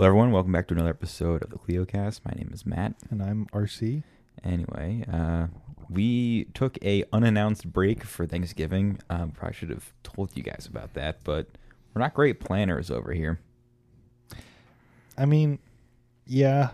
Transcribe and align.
Hello, 0.00 0.08
everyone. 0.08 0.32
Welcome 0.32 0.52
back 0.52 0.66
to 0.68 0.72
another 0.72 0.88
episode 0.88 1.42
of 1.42 1.50
the 1.50 1.58
CleoCast. 1.58 2.22
My 2.24 2.32
name 2.34 2.48
is 2.54 2.64
Matt. 2.64 2.94
And 3.10 3.22
I'm 3.22 3.44
RC. 3.52 4.02
Anyway, 4.42 5.04
uh, 5.12 5.48
we 5.90 6.44
took 6.54 6.82
a 6.82 7.04
unannounced 7.12 7.70
break 7.70 8.04
for 8.04 8.26
Thanksgiving. 8.26 8.98
Um, 9.10 9.32
probably 9.32 9.52
should 9.58 9.68
have 9.68 9.92
told 10.02 10.34
you 10.34 10.42
guys 10.42 10.66
about 10.66 10.94
that, 10.94 11.22
but 11.22 11.48
we're 11.92 12.00
not 12.00 12.14
great 12.14 12.40
planners 12.40 12.90
over 12.90 13.12
here. 13.12 13.40
I 15.18 15.26
mean, 15.26 15.58
yeah, 16.24 16.70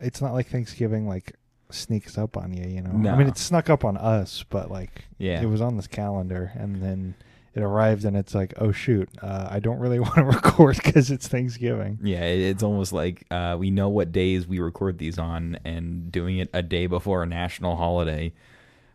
it's 0.00 0.22
not 0.22 0.32
like 0.32 0.48
Thanksgiving 0.48 1.06
like 1.06 1.36
sneaks 1.68 2.16
up 2.16 2.34
on 2.38 2.54
you, 2.54 2.66
you 2.66 2.80
know. 2.80 2.92
No. 2.92 3.10
I 3.10 3.18
mean, 3.18 3.26
it 3.26 3.36
snuck 3.36 3.68
up 3.68 3.84
on 3.84 3.98
us, 3.98 4.42
but 4.48 4.70
like 4.70 5.04
Yeah. 5.18 5.42
it 5.42 5.50
was 5.50 5.60
on 5.60 5.76
this 5.76 5.86
calendar 5.86 6.50
and 6.54 6.82
then 6.82 7.14
it 7.54 7.62
arrived 7.62 8.04
and 8.04 8.16
it's 8.16 8.34
like, 8.34 8.54
"Oh 8.58 8.72
shoot, 8.72 9.08
uh, 9.22 9.48
I 9.50 9.60
don't 9.60 9.78
really 9.78 10.00
want 10.00 10.16
to 10.16 10.24
record 10.24 10.82
cuz 10.82 11.10
it's 11.10 11.28
Thanksgiving." 11.28 11.98
Yeah, 12.02 12.24
it's 12.24 12.62
almost 12.62 12.92
like 12.92 13.24
uh, 13.30 13.56
we 13.58 13.70
know 13.70 13.88
what 13.88 14.12
days 14.12 14.46
we 14.46 14.58
record 14.58 14.98
these 14.98 15.18
on, 15.18 15.58
and 15.64 16.10
doing 16.10 16.38
it 16.38 16.50
a 16.52 16.62
day 16.62 16.86
before 16.86 17.22
a 17.22 17.26
national 17.26 17.76
holiday, 17.76 18.32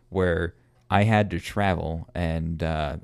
where 0.08 0.54
I 0.90 1.04
had 1.04 1.30
to 1.30 1.40
travel 1.40 2.08
and 2.14 2.62
uh, 2.62 2.96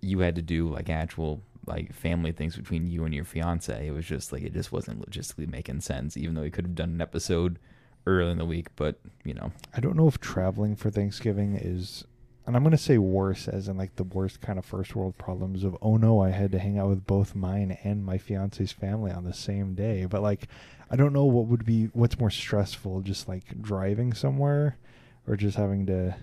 you 0.00 0.20
had 0.20 0.36
to 0.36 0.42
do 0.42 0.68
like 0.68 0.88
actual 0.88 1.42
like 1.66 1.92
family 1.92 2.32
things 2.32 2.56
between 2.56 2.86
you 2.86 3.04
and 3.04 3.14
your 3.14 3.24
fiance. 3.24 3.86
It 3.86 3.90
was 3.90 4.06
just 4.06 4.32
like 4.32 4.42
it 4.42 4.54
just 4.54 4.72
wasn't 4.72 5.08
logistically 5.08 5.48
making 5.48 5.80
sense, 5.80 6.16
even 6.16 6.34
though 6.34 6.42
we 6.42 6.50
could 6.50 6.64
have 6.64 6.74
done 6.74 6.90
an 6.90 7.00
episode 7.00 7.58
early 8.06 8.30
in 8.30 8.38
the 8.38 8.44
week. 8.44 8.68
But 8.76 9.00
you 9.24 9.34
know, 9.34 9.52
I 9.74 9.80
don't 9.80 9.96
know 9.96 10.08
if 10.08 10.18
traveling 10.18 10.76
for 10.76 10.90
Thanksgiving 10.90 11.56
is 11.56 12.04
and 12.46 12.54
I'm 12.54 12.62
going 12.62 12.70
to 12.70 12.78
say 12.78 12.96
worse 12.96 13.48
as 13.48 13.66
in 13.68 13.76
like 13.76 13.96
the 13.96 14.04
worst 14.04 14.40
kind 14.40 14.58
of 14.58 14.64
first 14.64 14.94
world 14.94 15.18
problems 15.18 15.64
of 15.64 15.76
oh 15.82 15.96
no, 15.96 16.22
I 16.22 16.30
had 16.30 16.52
to 16.52 16.58
hang 16.58 16.78
out 16.78 16.88
with 16.88 17.06
both 17.06 17.34
mine 17.34 17.76
and 17.82 18.04
my 18.04 18.18
fiance's 18.18 18.72
family 18.72 19.10
on 19.10 19.24
the 19.24 19.34
same 19.34 19.74
day. 19.74 20.06
But 20.06 20.22
like 20.22 20.48
I 20.90 20.96
don't 20.96 21.12
know 21.12 21.24
what 21.24 21.46
would 21.46 21.64
be 21.64 21.86
what's 21.86 22.18
more 22.18 22.30
stressful 22.30 23.00
just 23.00 23.28
like 23.28 23.60
driving 23.60 24.12
somewhere 24.12 24.78
or 25.26 25.36
just 25.36 25.56
having 25.56 25.86
to 25.86 26.16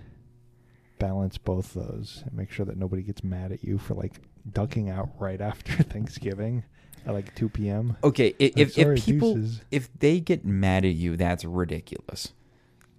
balance 0.98 1.36
both 1.36 1.74
those 1.74 2.22
and 2.24 2.34
make 2.34 2.50
sure 2.50 2.64
that 2.64 2.78
nobody 2.78 3.02
gets 3.02 3.22
mad 3.22 3.52
at 3.52 3.62
you 3.62 3.76
for 3.76 3.94
like 3.94 4.12
ducking 4.50 4.88
out 4.88 5.10
right 5.18 5.40
after 5.42 5.82
Thanksgiving 5.82 6.64
at 7.06 7.12
like 7.12 7.34
2 7.34 7.50
p.m. 7.50 7.96
okay, 8.02 8.34
if 8.38 8.72
sorry, 8.72 8.96
if 8.96 9.04
people 9.04 9.34
deuces. 9.34 9.60
if 9.70 9.90
they 9.98 10.20
get 10.20 10.44
mad 10.44 10.86
at 10.86 10.94
you, 10.94 11.16
that's 11.16 11.44
ridiculous. 11.44 12.32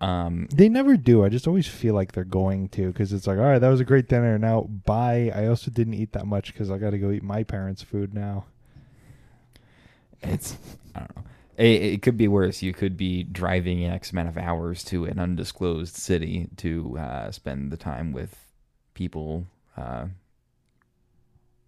Um, 0.01 0.47
They 0.53 0.67
never 0.67 0.97
do. 0.97 1.23
I 1.23 1.29
just 1.29 1.47
always 1.47 1.67
feel 1.67 1.93
like 1.93 2.11
they're 2.11 2.23
going 2.23 2.69
to 2.69 2.88
because 2.88 3.13
it's 3.13 3.27
like, 3.27 3.38
all 3.38 3.45
right, 3.45 3.59
that 3.59 3.69
was 3.69 3.79
a 3.79 3.85
great 3.85 4.07
dinner. 4.09 4.38
Now, 4.38 4.61
bye. 4.61 5.31
I 5.33 5.47
also 5.47 5.71
didn't 5.71 5.93
eat 5.93 6.11
that 6.13 6.27
much 6.27 6.51
because 6.53 6.69
I 6.69 6.77
got 6.77 6.91
to 6.91 6.97
go 6.97 7.11
eat 7.11 7.23
my 7.23 7.43
parents' 7.43 7.81
food 7.81 8.13
now. 8.13 8.45
it's 10.21 10.57
I 10.93 10.99
don't 10.99 11.16
know. 11.16 11.23
It, 11.57 11.81
it 11.83 12.01
could 12.01 12.17
be 12.17 12.27
worse. 12.27 12.61
You 12.61 12.73
could 12.73 12.97
be 12.97 13.23
driving 13.23 13.85
X 13.85 14.11
amount 14.11 14.27
of 14.27 14.38
hours 14.38 14.83
to 14.85 15.05
an 15.05 15.19
undisclosed 15.19 15.95
city 15.95 16.49
to 16.57 16.97
uh, 16.99 17.31
spend 17.31 17.71
the 17.71 17.77
time 17.77 18.11
with 18.11 18.38
people 18.93 19.45
uh, 19.77 20.07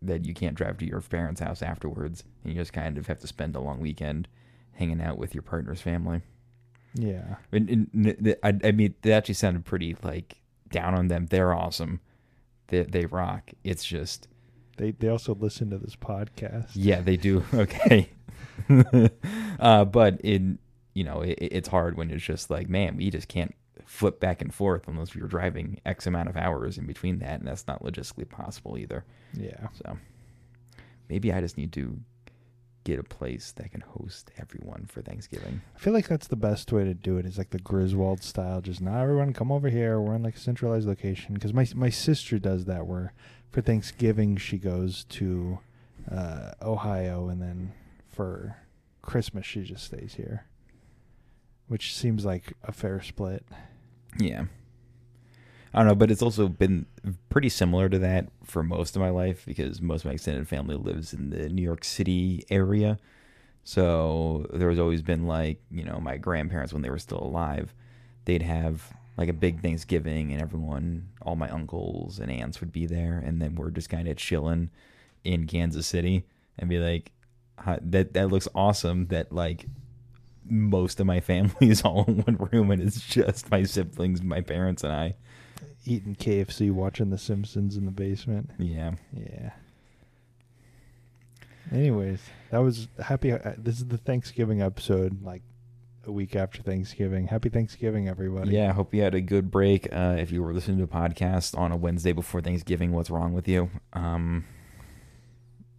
that 0.01 0.25
you 0.25 0.33
can't 0.33 0.55
drive 0.55 0.77
to 0.79 0.85
your 0.85 0.99
parents' 1.01 1.39
house 1.39 1.61
afterwards, 1.61 2.23
and 2.43 2.53
you 2.53 2.59
just 2.59 2.73
kind 2.73 2.97
of 2.97 3.07
have 3.07 3.19
to 3.21 3.27
spend 3.27 3.55
a 3.55 3.61
long 3.61 3.79
weekend 3.79 4.27
hanging 4.73 5.01
out 5.01 5.17
with 5.17 5.33
your 5.33 5.41
partner's 5.41 5.81
family. 5.81 6.21
Yeah. 6.97 7.35
And, 7.51 7.69
and, 7.69 8.35
I, 8.43 8.53
I 8.63 8.71
mean, 8.71 8.95
they 9.01 9.13
actually 9.13 9.35
sounded 9.35 9.65
pretty 9.65 9.95
like 10.03 10.41
down 10.69 10.93
on 10.95 11.07
them. 11.07 11.27
They're 11.27 11.53
awesome. 11.53 12.01
They 12.67 12.83
they 12.83 13.05
rock. 13.05 13.51
It's 13.63 13.85
just 13.85 14.27
They 14.77 14.91
they 14.91 15.07
also 15.07 15.35
listen 15.35 15.69
to 15.69 15.77
this 15.77 15.95
podcast. 15.95 16.71
Yeah, 16.73 17.01
they 17.01 17.17
do. 17.17 17.43
Okay. 17.53 18.09
uh, 19.59 19.85
but 19.85 20.19
in 20.21 20.59
you 20.93 21.03
know, 21.03 21.21
it, 21.21 21.37
it's 21.39 21.67
hard 21.67 21.95
when 21.95 22.09
it's 22.09 22.23
just 22.23 22.49
like, 22.49 22.67
man, 22.67 22.97
we 22.97 23.09
just 23.11 23.27
can't 23.27 23.53
flip 23.85 24.19
back 24.19 24.41
and 24.41 24.53
forth 24.53 24.87
unless 24.87 25.13
were 25.21 25.27
driving 25.27 25.79
X 25.85 26.07
amount 26.07 26.27
of 26.27 26.35
hours 26.35 26.77
in 26.77 26.85
between 26.87 27.19
that, 27.19 27.39
and 27.39 27.47
that's 27.47 27.67
not 27.67 27.83
logistically 27.83 28.27
possible 28.27 28.77
either. 28.77 29.05
Yeah. 29.33 29.67
So 29.73 29.97
maybe 31.07 31.31
I 31.31 31.39
just 31.39 31.57
need 31.57 31.71
to 31.73 31.99
get 32.87 32.99
a 32.99 33.03
place 33.03 33.51
that 33.57 33.69
can 33.69 33.81
host 33.81 34.31
everyone 34.37 34.85
for 34.89 35.01
Thanksgiving. 35.01 35.61
I 35.75 35.79
feel 35.79 35.91
like 35.91 36.07
that's 36.07 36.27
the 36.27 36.37
best 36.37 36.71
way 36.71 36.85
to 36.85 36.93
do 36.93 37.17
it. 37.17 37.25
it 37.25 37.29
is 37.29 37.37
like 37.37 37.49
the 37.49 37.59
Griswold 37.59 38.23
style. 38.23 38.61
Just 38.61 38.79
now, 38.79 39.01
everyone 39.01 39.33
come 39.33 39.51
over 39.51 39.67
here. 39.69 39.99
We're 39.99 40.15
in 40.15 40.23
like 40.23 40.37
a 40.37 40.39
centralized 40.39 40.87
location 40.87 41.33
because 41.33 41.53
my 41.53 41.67
my 41.75 41.89
sister 41.89 42.39
does 42.39 42.63
that. 42.63 42.87
Where 42.87 43.13
for 43.51 43.59
Thanksgiving 43.59 44.37
she 44.37 44.57
goes 44.57 45.03
to 45.09 45.59
uh, 46.09 46.51
Ohio, 46.61 47.27
and 47.27 47.41
then 47.41 47.73
for 48.07 48.55
Christmas 49.01 49.45
she 49.45 49.63
just 49.63 49.83
stays 49.83 50.13
here, 50.13 50.45
which 51.67 51.93
seems 51.93 52.23
like 52.23 52.53
a 52.63 52.71
fair 52.71 53.01
split. 53.01 53.45
Yeah. 54.17 54.45
I 55.73 55.79
don't 55.79 55.87
know, 55.87 55.95
but 55.95 56.11
it's 56.11 56.21
also 56.21 56.47
been 56.47 56.85
pretty 57.29 57.49
similar 57.49 57.89
to 57.89 57.99
that 57.99 58.29
for 58.43 58.63
most 58.63 58.95
of 58.95 59.01
my 59.01 59.09
life 59.09 59.45
because 59.45 59.81
most 59.81 60.01
of 60.01 60.05
my 60.05 60.13
extended 60.13 60.47
family 60.47 60.75
lives 60.75 61.13
in 61.13 61.29
the 61.29 61.49
New 61.49 61.61
York 61.61 61.83
City 61.83 62.45
area. 62.49 62.97
So 63.63 64.47
there's 64.53 64.79
always 64.79 65.01
been 65.01 65.27
like, 65.27 65.61
you 65.69 65.83
know, 65.83 65.99
my 65.99 66.17
grandparents 66.17 66.71
when 66.71 66.81
they 66.81 66.89
were 66.89 66.97
still 66.99 67.21
alive, 67.21 67.73
they'd 68.25 68.41
have 68.41 68.93
like 69.17 69.29
a 69.29 69.33
big 69.33 69.61
Thanksgiving 69.61 70.31
and 70.31 70.41
everyone, 70.41 71.09
all 71.21 71.35
my 71.35 71.49
uncles 71.49 72.19
and 72.19 72.31
aunts 72.31 72.61
would 72.61 72.71
be 72.71 72.85
there 72.85 73.21
and 73.25 73.41
then 73.41 73.55
we're 73.55 73.71
just 73.71 73.89
kind 73.89 74.07
of 74.07 74.15
chilling 74.17 74.69
in 75.23 75.47
Kansas 75.47 75.87
City 75.87 76.25
and 76.57 76.69
be 76.69 76.79
like 76.79 77.11
that 77.81 78.13
that 78.13 78.29
looks 78.29 78.47
awesome 78.53 79.07
that 79.07 79.31
like 79.31 79.65
most 80.45 80.99
of 80.99 81.05
my 81.05 81.19
family 81.31 81.69
is 81.69 81.81
all 81.81 82.05
in 82.07 82.19
one 82.19 82.49
room 82.51 82.71
and 82.71 82.81
it's 82.81 83.01
just 83.01 83.51
my 83.51 83.63
siblings, 83.63 84.21
my 84.21 84.41
parents 84.41 84.83
and 84.83 84.93
I. 84.93 85.15
Eating 85.87 86.15
KFC, 86.15 86.71
watching 86.71 87.09
The 87.09 87.17
Simpsons 87.17 87.77
in 87.77 87.85
the 87.85 87.91
basement. 87.91 88.51
Yeah. 88.59 88.93
Yeah. 89.13 89.51
Anyways, 91.71 92.21
that 92.51 92.59
was 92.59 92.87
happy. 92.99 93.31
Uh, 93.33 93.53
this 93.57 93.77
is 93.77 93.87
the 93.87 93.97
Thanksgiving 93.97 94.61
episode, 94.61 95.23
like 95.23 95.41
a 96.05 96.11
week 96.11 96.35
after 96.35 96.61
Thanksgiving. 96.61 97.27
Happy 97.27 97.49
Thanksgiving, 97.49 98.07
everybody. 98.07 98.51
Yeah, 98.51 98.69
I 98.69 98.73
hope 98.73 98.93
you 98.93 99.01
had 99.01 99.13
a 99.15 99.21
good 99.21 99.51
break. 99.51 99.87
Uh, 99.93 100.15
if 100.17 100.31
you 100.31 100.41
were 100.41 100.53
listening 100.53 100.77
to 100.77 100.83
a 100.83 100.87
podcast 100.87 101.57
on 101.57 101.71
a 101.71 101.77
Wednesday 101.77 102.13
before 102.13 102.41
Thanksgiving, 102.41 102.91
what's 102.93 103.09
wrong 103.09 103.33
with 103.33 103.47
you? 103.47 103.69
Um, 103.93 104.45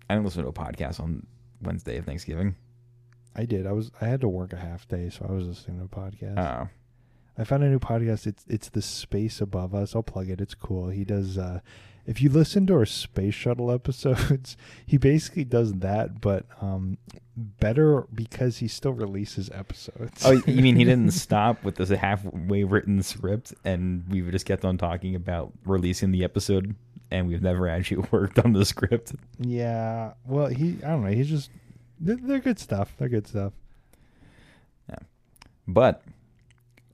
I 0.08 0.14
didn't 0.14 0.26
listen 0.26 0.42
to 0.42 0.48
a 0.48 0.52
podcast 0.52 1.00
on 1.00 1.26
Wednesday 1.62 1.96
of 1.96 2.04
Thanksgiving. 2.04 2.56
I 3.34 3.44
did. 3.44 3.66
I 3.66 3.72
was. 3.72 3.90
I 4.00 4.06
had 4.06 4.20
to 4.22 4.28
work 4.28 4.52
a 4.52 4.56
half 4.56 4.88
day, 4.88 5.10
so 5.10 5.26
I 5.28 5.32
was 5.32 5.46
listening 5.46 5.78
to 5.78 5.84
a 5.84 5.88
podcast. 5.88 6.38
Oh, 6.38 6.68
I 7.38 7.44
found 7.44 7.62
a 7.62 7.68
new 7.68 7.78
podcast. 7.78 8.26
It's 8.26 8.44
it's 8.48 8.68
the 8.68 8.82
space 8.82 9.40
above 9.40 9.74
us. 9.74 9.94
I'll 9.94 10.02
plug 10.02 10.28
it. 10.28 10.40
It's 10.40 10.54
cool. 10.54 10.88
He 10.88 11.04
does. 11.04 11.38
uh 11.38 11.60
If 12.06 12.20
you 12.20 12.30
listen 12.30 12.66
to 12.66 12.74
our 12.74 12.86
space 12.86 13.34
shuttle 13.34 13.70
episodes, 13.78 14.56
he 14.84 14.96
basically 14.98 15.44
does 15.44 15.74
that, 15.74 16.20
but 16.20 16.46
um 16.60 16.98
better 17.36 18.06
because 18.12 18.58
he 18.58 18.66
still 18.66 18.92
releases 18.92 19.48
episodes. 19.50 20.26
oh, 20.26 20.32
you 20.46 20.60
mean 20.62 20.74
he 20.74 20.84
didn't 20.92 21.12
stop 21.12 21.62
with 21.62 21.76
this 21.76 21.90
halfway 21.90 22.64
written 22.64 23.02
script, 23.02 23.54
and 23.64 24.04
we 24.10 24.20
just 24.30 24.44
kept 24.46 24.64
on 24.64 24.76
talking 24.76 25.14
about 25.14 25.52
releasing 25.64 26.10
the 26.10 26.24
episode, 26.24 26.74
and 27.12 27.28
we've 27.28 27.42
never 27.42 27.68
actually 27.68 28.04
worked 28.10 28.40
on 28.40 28.52
the 28.52 28.64
script. 28.64 29.12
Yeah. 29.38 30.14
Well, 30.26 30.46
he. 30.48 30.78
I 30.84 30.88
don't 30.88 31.04
know. 31.04 31.10
He's 31.12 31.28
just. 31.28 31.50
They're, 32.00 32.16
they're 32.16 32.38
good 32.40 32.58
stuff. 32.58 32.94
They're 32.98 33.08
good 33.08 33.26
stuff. 33.28 33.52
Yeah. 34.88 34.98
But 35.68 36.02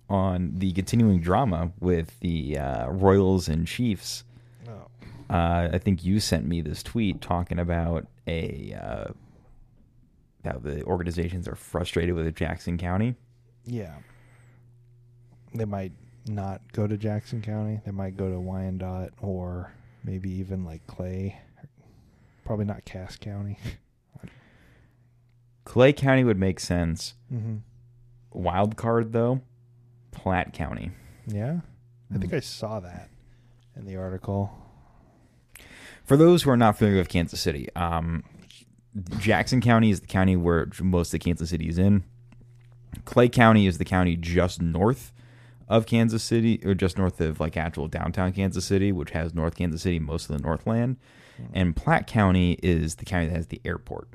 on 0.09 0.53
the 0.55 0.73
continuing 0.73 1.21
drama 1.21 1.73
with 1.81 2.19
the 2.21 2.59
uh, 2.59 2.89
Royals 2.91 3.49
and 3.49 3.67
Chiefs, 3.67 4.25
Oh. 4.69 4.87
uh, 5.31 5.71
I 5.73 5.79
think 5.79 6.05
you 6.05 6.21
sent 6.21 6.47
me 6.47 6.61
this 6.61 6.83
tweet 6.83 7.21
talking 7.21 7.59
about 7.59 8.07
a 8.27 8.75
uh, 8.75 9.13
how 10.45 10.59
the 10.59 10.83
organizations 10.85 11.49
are 11.49 11.55
frustrated 11.55 12.15
with 12.15 12.35
Jackson 12.35 12.77
County. 12.77 13.15
Yeah. 13.65 13.95
They 15.55 15.65
might 15.65 15.93
not 16.27 16.61
go 16.73 16.87
to 16.87 16.97
Jackson 16.99 17.41
County. 17.41 17.81
They 17.85 17.93
might 17.93 18.17
go 18.17 18.29
to 18.31 18.39
Wyandotte 18.41 19.13
or 19.23 19.73
maybe 20.05 20.31
even 20.33 20.65
like 20.65 20.87
Clay. 20.87 21.41
Probably 22.45 22.67
not 22.67 22.85
Cass 22.85 23.17
County. 23.17 23.59
Clay 25.65 25.93
County 25.93 26.25
would 26.25 26.39
make 26.39 26.61
sense. 26.61 27.15
mm-hmm. 27.33 27.57
Wild 28.33 28.77
card 28.77 29.13
though, 29.13 29.41
Platte 30.15 30.53
County. 30.53 30.91
Yeah. 31.27 31.61
I 32.15 32.19
think 32.19 32.33
I 32.33 32.41
saw 32.41 32.81
that 32.81 33.09
in 33.77 33.87
the 33.87 33.97
article. 33.97 34.53
For 36.05 36.17
those 36.17 36.43
who 36.43 36.51
are 36.51 36.57
not 36.57 36.79
familiar 36.79 36.99
with 36.99 37.09
Kansas 37.09 37.41
City, 37.41 37.69
um, 37.75 38.25
Jackson 39.19 39.61
County 39.61 39.91
is 39.91 40.01
the 40.01 40.07
county 40.07 40.37
where 40.37 40.69
most 40.81 41.13
of 41.15 41.21
Kansas 41.21 41.51
City 41.51 41.69
is 41.69 41.79
in. 41.79 42.05
Clay 43.05 43.29
County 43.29 43.67
is 43.67 43.79
the 43.79 43.85
county 43.85 44.17
just 44.17 44.63
north 44.63 45.13
of 45.67 45.87
Kansas 45.87 46.23
City, 46.23 46.61
or 46.65 46.75
just 46.75 46.99
north 46.99 47.21
of 47.21 47.41
like 47.41 47.57
actual 47.57 47.89
downtown 47.89 48.33
Kansas 48.33 48.65
City, 48.65 48.93
which 48.93 49.11
has 49.11 49.35
North 49.35 49.57
Kansas 49.57 49.83
City, 49.83 49.99
most 49.99 50.29
of 50.29 50.37
the 50.37 50.43
Northland. 50.43 50.99
And 51.53 51.75
Platte 51.75 52.07
County 52.07 52.59
is 52.63 52.97
the 52.97 53.05
county 53.05 53.27
that 53.27 53.35
has 53.35 53.49
the 53.49 53.61
airport. 53.65 54.09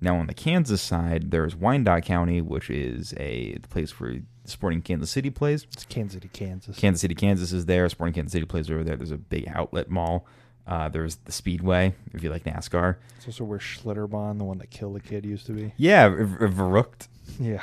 Now 0.00 0.16
on 0.16 0.26
the 0.26 0.34
Kansas 0.34 0.82
side, 0.82 1.30
there's 1.30 1.54
Wyandotte 1.54 2.04
County, 2.04 2.40
which 2.40 2.70
is 2.70 3.14
a 3.18 3.56
the 3.58 3.68
place 3.68 3.98
where 4.00 4.20
Sporting 4.44 4.82
Kansas 4.82 5.10
City 5.10 5.30
plays. 5.30 5.66
It's 5.72 5.84
Kansas 5.84 6.14
City, 6.14 6.28
Kansas. 6.32 6.76
Kansas 6.78 7.00
City, 7.00 7.14
Kansas 7.14 7.52
is 7.52 7.66
there. 7.66 7.88
Sporting 7.88 8.14
Kansas 8.14 8.32
City 8.32 8.46
plays 8.46 8.70
over 8.70 8.82
there. 8.82 8.96
There's 8.96 9.10
a 9.10 9.18
big 9.18 9.48
outlet 9.54 9.90
mall. 9.90 10.26
Uh, 10.66 10.88
there's 10.88 11.16
the 11.16 11.32
Speedway, 11.32 11.94
if 12.14 12.22
you 12.22 12.30
like 12.30 12.44
NASCAR. 12.44 12.96
It's 13.16 13.26
also 13.26 13.44
where 13.44 13.58
Schlitterbahn, 13.58 14.38
the 14.38 14.44
one 14.44 14.58
that 14.58 14.70
killed 14.70 14.94
the 14.96 15.00
kid, 15.00 15.24
used 15.24 15.46
to 15.46 15.52
be. 15.52 15.72
Yeah, 15.76 16.08
V- 16.08 16.24
V- 16.24 16.46
Verrückt. 16.46 17.08
Yeah. 17.40 17.62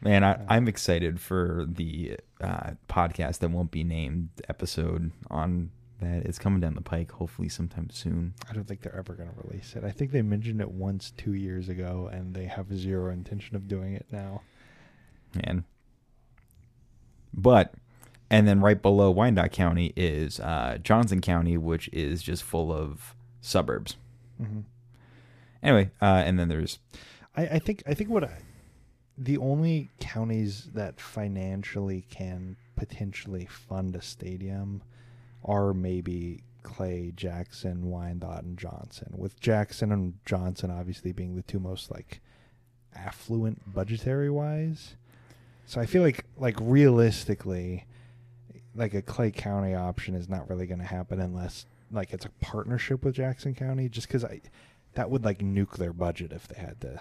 Man, 0.00 0.22
I, 0.24 0.38
I'm 0.48 0.68
excited 0.68 1.20
for 1.20 1.64
the 1.68 2.18
uh, 2.40 2.70
podcast 2.88 3.38
that 3.40 3.50
won't 3.50 3.70
be 3.70 3.82
named 3.82 4.28
episode 4.48 5.10
on 5.30 5.70
that. 6.00 6.24
It's 6.26 6.38
coming 6.38 6.60
down 6.60 6.74
the 6.74 6.80
pike, 6.82 7.10
hopefully 7.12 7.48
sometime 7.48 7.90
soon. 7.90 8.34
I 8.48 8.52
don't 8.52 8.64
think 8.68 8.82
they're 8.82 8.94
ever 8.96 9.14
going 9.14 9.28
to 9.30 9.34
release 9.48 9.74
it. 9.74 9.82
I 9.84 9.90
think 9.90 10.12
they 10.12 10.22
mentioned 10.22 10.60
it 10.60 10.70
once 10.70 11.12
two 11.16 11.32
years 11.34 11.68
ago, 11.68 12.08
and 12.12 12.34
they 12.34 12.44
have 12.44 12.72
zero 12.76 13.10
intention 13.10 13.56
of 13.56 13.66
doing 13.66 13.94
it 13.94 14.06
now. 14.12 14.42
Man. 15.34 15.64
But, 17.32 17.74
and 18.30 18.46
then 18.46 18.60
right 18.60 18.80
below 18.80 19.10
Wyandotte 19.10 19.52
County 19.52 19.92
is 19.96 20.40
uh, 20.40 20.78
Johnson 20.82 21.20
County, 21.20 21.56
which 21.56 21.88
is 21.92 22.22
just 22.22 22.42
full 22.42 22.72
of 22.72 23.14
suburbs. 23.40 23.96
hmm 24.36 24.60
Anyway, 25.60 25.90
uh, 26.00 26.22
and 26.24 26.38
then 26.38 26.48
there's 26.48 26.78
I, 27.36 27.42
I 27.42 27.58
think 27.58 27.82
I 27.86 27.94
think 27.94 28.10
what 28.10 28.24
I, 28.24 28.42
the 29.16 29.38
only 29.38 29.90
counties 29.98 30.68
that 30.74 31.00
financially 31.00 32.04
can 32.10 32.56
potentially 32.76 33.46
fund 33.46 33.96
a 33.96 34.02
stadium 34.02 34.82
are 35.44 35.74
maybe 35.74 36.44
Clay, 36.62 37.12
Jackson, 37.14 37.90
Wyandotte, 37.90 38.44
and 38.44 38.58
Johnson. 38.58 39.14
With 39.16 39.40
Jackson 39.40 39.90
and 39.90 40.14
Johnson 40.24 40.70
obviously 40.70 41.12
being 41.12 41.34
the 41.34 41.42
two 41.42 41.58
most 41.58 41.90
like 41.90 42.20
affluent 42.94 43.72
budgetary 43.74 44.30
wise. 44.30 44.94
So 45.68 45.82
I 45.82 45.86
feel 45.86 46.00
like 46.00 46.24
like 46.38 46.56
realistically, 46.58 47.84
like 48.74 48.94
a 48.94 49.02
Clay 49.02 49.30
County 49.30 49.74
option 49.74 50.14
is 50.14 50.26
not 50.26 50.48
really 50.48 50.66
going 50.66 50.78
to 50.78 50.86
happen 50.86 51.20
unless 51.20 51.66
like 51.92 52.14
it's 52.14 52.24
a 52.24 52.30
partnership 52.40 53.04
with 53.04 53.14
Jackson 53.14 53.54
County. 53.54 53.90
Just 53.90 54.08
because 54.08 54.24
I 54.24 54.40
that 54.94 55.10
would 55.10 55.26
like 55.26 55.40
nuke 55.40 55.76
their 55.76 55.92
budget 55.92 56.32
if 56.32 56.48
they 56.48 56.58
had 56.58 56.80
to 56.80 56.98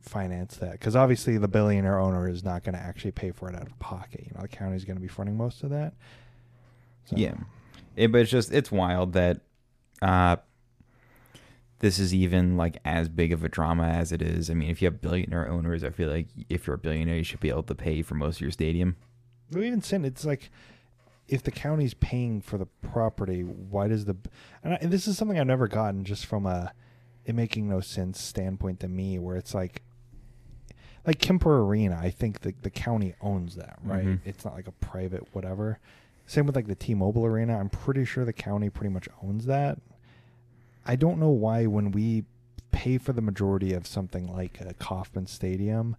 finance 0.00 0.58
that. 0.58 0.72
Because 0.72 0.94
obviously 0.94 1.38
the 1.38 1.48
billionaire 1.48 1.98
owner 1.98 2.28
is 2.28 2.44
not 2.44 2.62
going 2.62 2.76
to 2.76 2.80
actually 2.80 3.10
pay 3.10 3.32
for 3.32 3.50
it 3.50 3.56
out 3.56 3.66
of 3.66 3.76
pocket. 3.80 4.26
You 4.26 4.32
know, 4.36 4.42
the 4.42 4.48
county's 4.48 4.84
going 4.84 4.96
to 4.96 5.02
be 5.02 5.08
fronting 5.08 5.36
most 5.36 5.64
of 5.64 5.70
that. 5.70 5.92
So, 7.06 7.16
Yeah. 7.16 7.34
It, 7.96 8.12
but 8.12 8.20
it's 8.20 8.30
just 8.30 8.52
it's 8.52 8.70
wild 8.70 9.14
that 9.14 9.40
uh 10.00 10.36
this 11.80 11.98
is 11.98 12.12
even 12.14 12.56
like 12.56 12.78
as 12.84 13.08
big 13.08 13.32
of 13.32 13.44
a 13.44 13.48
drama 13.48 13.84
as 13.88 14.10
it 14.12 14.20
is. 14.22 14.50
I 14.50 14.54
mean, 14.54 14.70
if 14.70 14.82
you 14.82 14.86
have 14.86 15.00
billionaire 15.00 15.48
owners, 15.48 15.84
I 15.84 15.90
feel 15.90 16.10
like 16.10 16.26
if 16.48 16.66
you're 16.66 16.74
a 16.74 16.78
billionaire, 16.78 17.16
you 17.16 17.24
should 17.24 17.40
be 17.40 17.50
able 17.50 17.62
to 17.64 17.74
pay 17.74 18.02
for 18.02 18.14
most 18.14 18.36
of 18.36 18.40
your 18.42 18.50
stadium. 18.50 18.96
But 19.50 19.62
even 19.62 19.80
saying 19.82 20.04
it's 20.04 20.24
like 20.24 20.50
if 21.28 21.42
the 21.42 21.50
county's 21.50 21.94
paying 21.94 22.40
for 22.40 22.58
the 22.58 22.66
property, 22.66 23.42
why 23.42 23.88
does 23.88 24.06
the 24.06 24.16
and, 24.64 24.74
I, 24.74 24.78
and 24.80 24.90
this 24.90 25.06
is 25.06 25.16
something 25.16 25.38
I've 25.38 25.46
never 25.46 25.68
gotten 25.68 26.04
just 26.04 26.26
from 26.26 26.46
a 26.46 26.72
it 27.24 27.34
making 27.34 27.68
no 27.68 27.80
sense 27.80 28.20
standpoint 28.20 28.80
to 28.80 28.88
me, 28.88 29.18
where 29.18 29.36
it's 29.36 29.54
like 29.54 29.82
like 31.06 31.20
Kemper 31.20 31.60
Arena. 31.60 31.98
I 32.02 32.10
think 32.10 32.40
the 32.40 32.54
the 32.62 32.70
county 32.70 33.14
owns 33.20 33.54
that, 33.56 33.78
right? 33.82 34.04
Mhm. 34.04 34.20
It's 34.24 34.44
not 34.44 34.54
like 34.54 34.66
a 34.66 34.72
private 34.72 35.34
whatever. 35.34 35.78
Same 36.26 36.44
with 36.44 36.56
like 36.56 36.66
the 36.66 36.74
T-Mobile 36.74 37.24
Arena. 37.24 37.58
I'm 37.58 37.70
pretty 37.70 38.04
sure 38.04 38.24
the 38.26 38.34
county 38.34 38.68
pretty 38.68 38.92
much 38.92 39.08
owns 39.22 39.46
that. 39.46 39.78
I 40.88 40.96
don't 40.96 41.20
know 41.20 41.28
why 41.28 41.66
when 41.66 41.92
we 41.92 42.24
pay 42.70 42.96
for 42.96 43.12
the 43.12 43.20
majority 43.20 43.74
of 43.74 43.86
something 43.86 44.26
like 44.26 44.58
a 44.60 44.72
Kauffman 44.72 45.26
Stadium, 45.26 45.96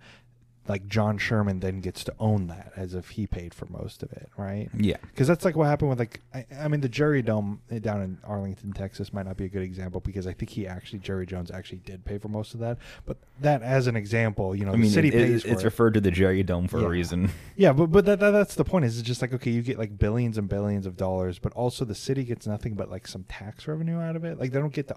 like 0.69 0.88
John 0.88 1.18
Sherman 1.18 1.60
then 1.60 1.81
gets 1.81 2.04
to 2.06 2.13
own 2.19 2.48
that 2.48 2.71
as 2.75 2.94
if 2.94 3.10
he 3.10 3.25
paid 3.27 3.54
for 3.54 3.66
most 3.66 4.04
of 4.04 4.12
it, 4.13 4.30
right? 4.38 4.69
Yeah. 4.77 4.98
Because 5.01 5.27
that's 5.27 5.44
like 5.44 5.56
what 5.57 5.66
happened 5.68 5.89
with 5.89 6.00
like 6.00 6.21
I, 6.33 6.45
I 6.57 6.68
mean 6.68 6.80
the 6.81 6.88
Jerry 6.88 7.21
Dome 7.21 7.62
eh, 7.71 7.80
down 7.80 8.01
in 8.01 8.19
Arlington, 8.24 8.71
Texas 8.71 9.12
might 9.12 9.25
not 9.25 9.36
be 9.36 9.45
a 9.45 9.50
good 9.50 9.63
example 9.63 10.00
because 10.00 10.27
I 10.27 10.33
think 10.33 10.51
he 10.51 10.68
actually 10.68 11.00
Jerry 11.00 11.25
Jones 11.25 11.50
actually 11.51 11.80
did 11.80 12.06
pay 12.06 12.19
for 12.19 12.30
most 12.30 12.54
of 12.54 12.60
that. 12.62 12.77
But 13.06 13.18
that 13.42 13.63
as 13.63 13.88
an 13.88 13.95
example, 13.95 14.56
you 14.56 14.63
know, 14.63 14.71
I 14.71 14.75
mean, 14.75 14.83
the 14.83 14.89
city 14.89 15.07
it- 15.10 15.16
it- 15.16 15.27
pays 15.27 15.42
for 15.44 15.50
it's 15.50 15.62
it. 15.63 15.66
referred 15.66 15.95
to 15.95 16.01
the 16.01 16.12
Jerry 16.12 16.44
Dome 16.44 16.68
for 16.68 16.80
Yeah. 16.80 16.86
a 16.86 16.89
reason. 16.89 17.31
Yeah, 17.57 17.74
but 17.74 17.88
but 17.88 18.06
that, 18.06 18.19
that 18.21 18.31
that's 18.31 18.56
the 18.56 18.63
point. 18.63 18.86
Is 18.86 19.00
it's 19.00 19.07
just 19.07 19.21
like 19.21 19.33
okay, 19.33 19.51
you 19.51 19.62
get 19.62 19.77
like 19.80 19.98
billions 19.98 20.38
and 20.38 20.48
billions 20.48 20.86
of 20.86 20.95
dollars, 20.95 21.39
but 21.39 21.51
also 21.54 21.83
the 21.83 21.95
city 21.95 22.24
gets 22.24 22.48
nothing 22.48 22.75
but 22.75 22.89
like 22.89 23.06
some 23.07 23.24
tax 23.24 23.68
revenue 23.68 24.00
out 24.00 24.16
of 24.16 24.24
it. 24.24 24.39
Like 24.39 24.51
they 24.51 24.60
don't 24.60 24.71
get 24.74 24.88
to 24.89 24.95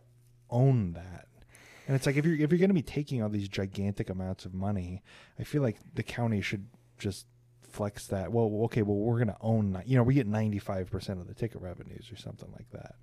own 0.51 0.93
that. 0.93 1.27
And 1.93 1.99
it's 1.99 2.07
like 2.07 2.17
if 2.17 2.25
you're 2.25 2.37
if 2.37 2.51
you're 2.51 2.59
going 2.59 2.71
to 2.71 2.75
be 2.75 2.81
taking 2.81 3.23
all 3.23 3.29
these 3.29 3.49
gigantic 3.51 4.09
amounts 4.09 4.47
of 4.47 4.55
money, 4.55 5.03
I 5.39 5.45
feel 5.45 5.61
like 5.61 5.77
the 5.93 6.03
county 6.03 6.41
should 6.41 6.67
just 6.99 7.27
flex 7.69 8.07
that. 8.07 8.33
Well, 8.33 8.63
okay, 8.65 8.81
well 8.81 8.97
we're 8.97 9.17
going 9.17 9.29
to 9.29 9.37
own. 9.43 9.83
You 9.85 9.99
know, 9.99 10.03
we 10.03 10.15
get 10.15 10.27
ninety 10.27 10.59
five 10.59 10.91
percent 10.91 11.21
of 11.21 11.29
the 11.29 11.35
ticket 11.35 11.61
revenues 11.61 12.11
or 12.11 12.17
something 12.17 12.51
like 12.53 12.71
that. 12.71 12.95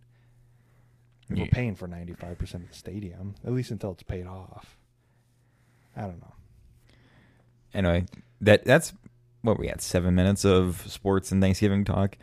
Yeah. 1.30 1.44
We're 1.44 1.50
paying 1.50 1.76
for 1.76 1.88
ninety 1.88 2.14
five 2.14 2.40
percent 2.40 2.64
of 2.64 2.70
the 2.72 2.76
stadium, 2.76 3.36
at 3.46 3.54
least 3.54 3.70
until 3.70 3.92
it's 3.92 4.02
paid 4.02 4.26
off. 4.26 4.76
I 5.96 6.02
don't 6.02 6.20
know. 6.20 6.34
Anyway, 7.76 8.06
that 8.42 8.66
that's 8.66 8.92
what 9.44 9.60
we 9.60 9.68
had 9.68 9.82
seven 9.82 10.16
minutes 10.16 10.46
of 10.46 10.84
sports 10.88 11.32
and 11.32 11.44
Thanksgiving 11.44 11.86
talk. 11.86 12.18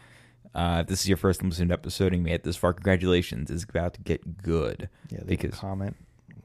Uh, 0.52 0.78
if 0.80 0.88
this 0.88 1.02
is 1.02 1.08
your 1.08 1.16
first 1.16 1.44
listened 1.44 1.70
episode 1.70 2.12
and 2.12 2.16
you 2.16 2.22
made 2.22 2.34
it 2.34 2.42
this 2.42 2.56
far, 2.56 2.72
congratulations. 2.72 3.52
It's 3.52 3.62
about 3.62 3.94
to 3.94 4.00
get 4.00 4.42
good. 4.42 4.88
Yeah, 5.10 5.20
Because- 5.24 5.52
a 5.54 5.56
comment, 5.56 5.94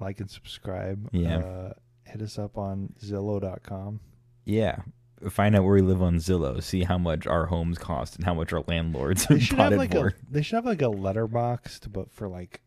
like 0.01 0.19
and 0.19 0.29
subscribe. 0.29 1.09
Yeah. 1.11 1.37
Uh, 1.37 1.73
hit 2.05 2.21
us 2.21 2.37
up 2.37 2.57
on 2.57 2.93
Zillow.com. 3.01 3.99
Yeah. 4.45 4.79
Find 5.29 5.55
out 5.55 5.63
where 5.63 5.75
we 5.75 5.81
live 5.81 6.01
on 6.01 6.15
Zillow. 6.15 6.61
See 6.61 6.83
how 6.83 6.97
much 6.97 7.27
our 7.27 7.45
homes 7.45 7.77
cost 7.77 8.15
and 8.15 8.25
how 8.25 8.33
much 8.33 8.51
our 8.51 8.63
landlords 8.67 9.27
They 9.27 9.39
should 9.39 9.59
have 9.59 9.73
like 9.73 9.91
for. 9.91 10.07
a 10.07 10.13
they 10.29 10.41
should 10.41 10.55
have 10.55 10.65
like 10.65 10.81
a 10.81 10.89
letterbox, 10.89 11.79
to, 11.81 11.89
but 11.89 12.11
for 12.11 12.27
like 12.27 12.61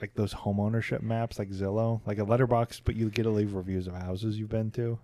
like 0.00 0.14
those 0.14 0.32
home 0.32 0.60
ownership 0.60 1.00
maps, 1.00 1.38
like 1.38 1.50
Zillow, 1.50 2.02
like 2.06 2.18
a 2.18 2.24
letterbox, 2.24 2.80
but 2.80 2.94
you 2.94 3.08
get 3.08 3.22
to 3.22 3.30
leave 3.30 3.54
reviews 3.54 3.86
of 3.86 3.94
houses 3.94 4.38
you've 4.38 4.50
been 4.50 4.70
to. 4.72 4.98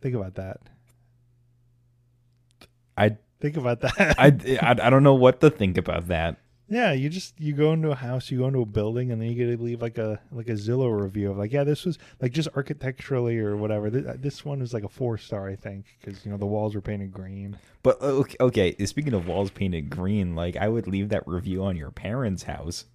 Think 0.00 0.14
about 0.14 0.34
that. 0.34 0.60
I, 2.96 3.16
Think 3.40 3.56
about 3.56 3.80
that. 3.80 4.20
I, 4.20 4.26
I, 4.62 4.86
I 4.86 4.90
don't 4.90 5.02
know 5.02 5.14
what 5.14 5.40
to 5.40 5.50
think 5.50 5.76
about 5.76 6.06
that. 6.08 6.38
Yeah, 6.72 6.92
you 6.92 7.08
just 7.08 7.38
you 7.38 7.52
go 7.52 7.72
into 7.72 7.90
a 7.90 7.94
house, 7.94 8.30
you 8.30 8.38
go 8.38 8.46
into 8.46 8.60
a 8.60 8.66
building, 8.66 9.12
and 9.12 9.20
then 9.20 9.28
you 9.28 9.34
get 9.34 9.54
to 9.56 9.62
leave 9.62 9.82
like 9.82 9.98
a 9.98 10.20
like 10.30 10.48
a 10.48 10.52
Zillow 10.52 11.02
review 11.02 11.30
of 11.30 11.36
like, 11.36 11.52
yeah, 11.52 11.64
this 11.64 11.84
was 11.84 11.98
like 12.20 12.32
just 12.32 12.48
architecturally 12.56 13.38
or 13.38 13.56
whatever. 13.56 13.90
This, 13.90 14.16
this 14.18 14.44
one 14.44 14.60
was 14.60 14.72
like 14.72 14.84
a 14.84 14.88
four 14.88 15.18
star, 15.18 15.48
I 15.48 15.56
think, 15.56 15.84
because 16.00 16.24
you 16.24 16.30
know 16.30 16.38
the 16.38 16.46
walls 16.46 16.74
were 16.74 16.80
painted 16.80 17.12
green. 17.12 17.58
But 17.82 18.00
uh, 18.00 18.06
okay, 18.06 18.36
okay, 18.40 18.84
speaking 18.86 19.12
of 19.12 19.26
walls 19.26 19.50
painted 19.50 19.90
green, 19.90 20.34
like 20.34 20.56
I 20.56 20.68
would 20.68 20.86
leave 20.86 21.10
that 21.10 21.26
review 21.26 21.62
on 21.62 21.76
your 21.76 21.90
parents' 21.90 22.44
house, 22.44 22.86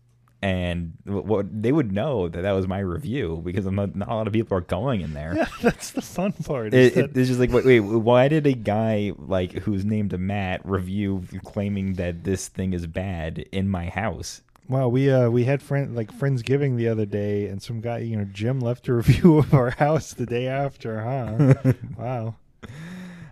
and 0.41 0.93
what 1.05 1.47
they 1.63 1.71
would 1.71 1.91
know 1.91 2.27
that 2.29 2.41
that 2.43 2.51
was 2.51 2.67
my 2.67 2.77
review 2.79 3.41
because 3.43 3.65
I'm 3.65 3.73
not, 3.75 3.95
not 3.95 4.07
a 4.09 4.13
lot 4.13 4.27
of 4.27 4.33
people 4.33 4.55
are 4.57 4.61
going 4.61 5.01
in 5.01 5.13
there. 5.13 5.33
Yeah, 5.35 5.47
that's 5.63 5.91
the 5.91 6.01
fun 6.03 6.33
part. 6.33 6.73
It, 6.73 6.93
that- 6.95 7.05
it, 7.05 7.17
it's 7.17 7.27
just 7.27 7.39
like, 7.39 7.51
wait, 7.51 7.65
wait, 7.65 7.79
why 7.79 8.27
did 8.27 8.45
a 8.45 8.53
guy 8.53 9.13
like 9.17 9.51
who's 9.53 9.83
named 9.83 10.17
Matt 10.19 10.61
review 10.63 11.23
claiming 11.43 11.93
that 11.93 12.23
this 12.23 12.47
thing 12.47 12.73
is 12.73 12.85
bad 12.85 13.39
in 13.51 13.67
my 13.67 13.89
house? 13.89 14.41
Wow, 14.69 14.89
we 14.89 15.09
uh 15.09 15.29
we 15.29 15.45
had 15.45 15.61
friend 15.61 15.95
like 15.95 16.11
friendsgiving 16.13 16.75
the 16.75 16.89
other 16.89 17.05
day, 17.05 17.47
and 17.47 17.61
some 17.63 17.79
guy, 17.81 17.99
you 17.99 18.17
know, 18.17 18.25
Jim 18.25 18.59
left 18.59 18.87
a 18.89 18.93
review 19.01 19.37
of 19.37 19.53
our 19.53 19.69
house 19.71 20.13
the 20.13 20.25
day 20.25 20.45
after. 20.47 21.01
Huh? 21.01 21.73
wow, 21.97 22.35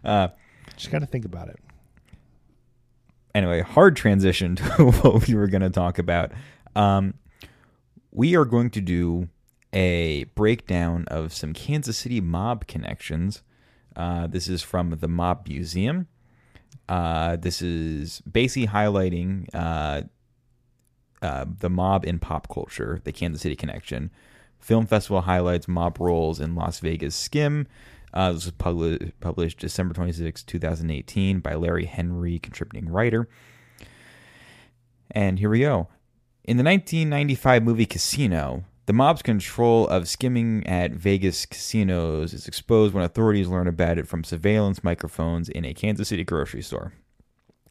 Uh, 0.04 0.30
just 0.78 0.92
got 0.92 1.00
to 1.00 1.06
think 1.06 1.26
about 1.26 1.50
it. 1.50 1.60
anyway, 3.34 3.62
hard 3.62 3.96
transition 3.96 4.56
to 4.56 4.92
what 4.92 5.28
we 5.28 5.36
were 5.36 5.48
going 5.48 5.62
to 5.62 5.70
talk 5.70 6.00
about. 6.00 6.32
Um, 6.76 7.16
we 8.12 8.36
are 8.36 8.46
going 8.46 8.70
to 8.72 8.82
do 8.82 9.30
a 9.74 10.24
breakdown 10.36 11.06
of 11.10 11.34
some 11.34 11.54
Kansas 11.54 11.98
City 11.98 12.22
mob 12.22 12.68
connections. 12.68 13.42
Uh, 13.96 14.28
this 14.28 14.48
is 14.48 14.62
from 14.62 14.92
the 14.92 15.08
Mob 15.08 15.48
Museum. 15.48 16.08
Uh, 16.88 17.36
this 17.36 17.62
is 17.62 18.22
basically 18.22 18.68
highlighting 18.68 19.48
uh, 19.54 20.04
uh, 21.22 21.46
the 21.60 21.70
mob 21.70 22.06
in 22.06 22.20
pop 22.20 22.48
culture, 22.48 23.02
the 23.04 23.12
Kansas 23.12 23.42
City 23.42 23.56
connection. 23.56 24.12
Film 24.60 24.86
festival 24.86 25.22
highlights 25.22 25.68
mob 25.68 26.00
roles 26.00 26.40
in 26.40 26.56
Las 26.56 26.80
Vegas 26.80 27.16
Skim. 27.16 27.68
Uh, 28.14 28.32
this 28.32 28.46
was 28.46 28.54
publi- 28.54 29.12
published 29.20 29.60
December 29.60 29.94
26, 29.94 30.44
2018, 30.44 31.40
by 31.40 31.54
Larry 31.54 31.86
Henry, 31.86 32.40
contributing 32.40 32.90
writer. 32.90 33.28
And 35.12 35.38
here 35.40 35.50
we 35.50 35.60
go. 35.60 35.90
In 36.48 36.58
the 36.58 36.64
1995 36.64 37.64
movie 37.64 37.88
Casino, 37.88 38.66
the 38.86 38.94
mob's 38.94 39.24
control 39.24 39.88
of 39.88 40.08
skimming 40.08 40.66
at 40.68 40.92
Vegas 40.92 41.44
casinos 41.44 42.36
is 42.36 42.48
exposed 42.48 42.94
when 42.94 43.04
authorities 43.04 43.48
learn 43.48 43.68
about 43.68 43.98
it 43.98 44.08
from 44.08 44.24
surveillance 44.24 44.84
microphones 44.84 45.50
in 45.50 45.66
a 45.66 45.74
Kansas 45.74 46.10
City 46.10 46.24
grocery 46.24 46.62
store. 46.62 46.94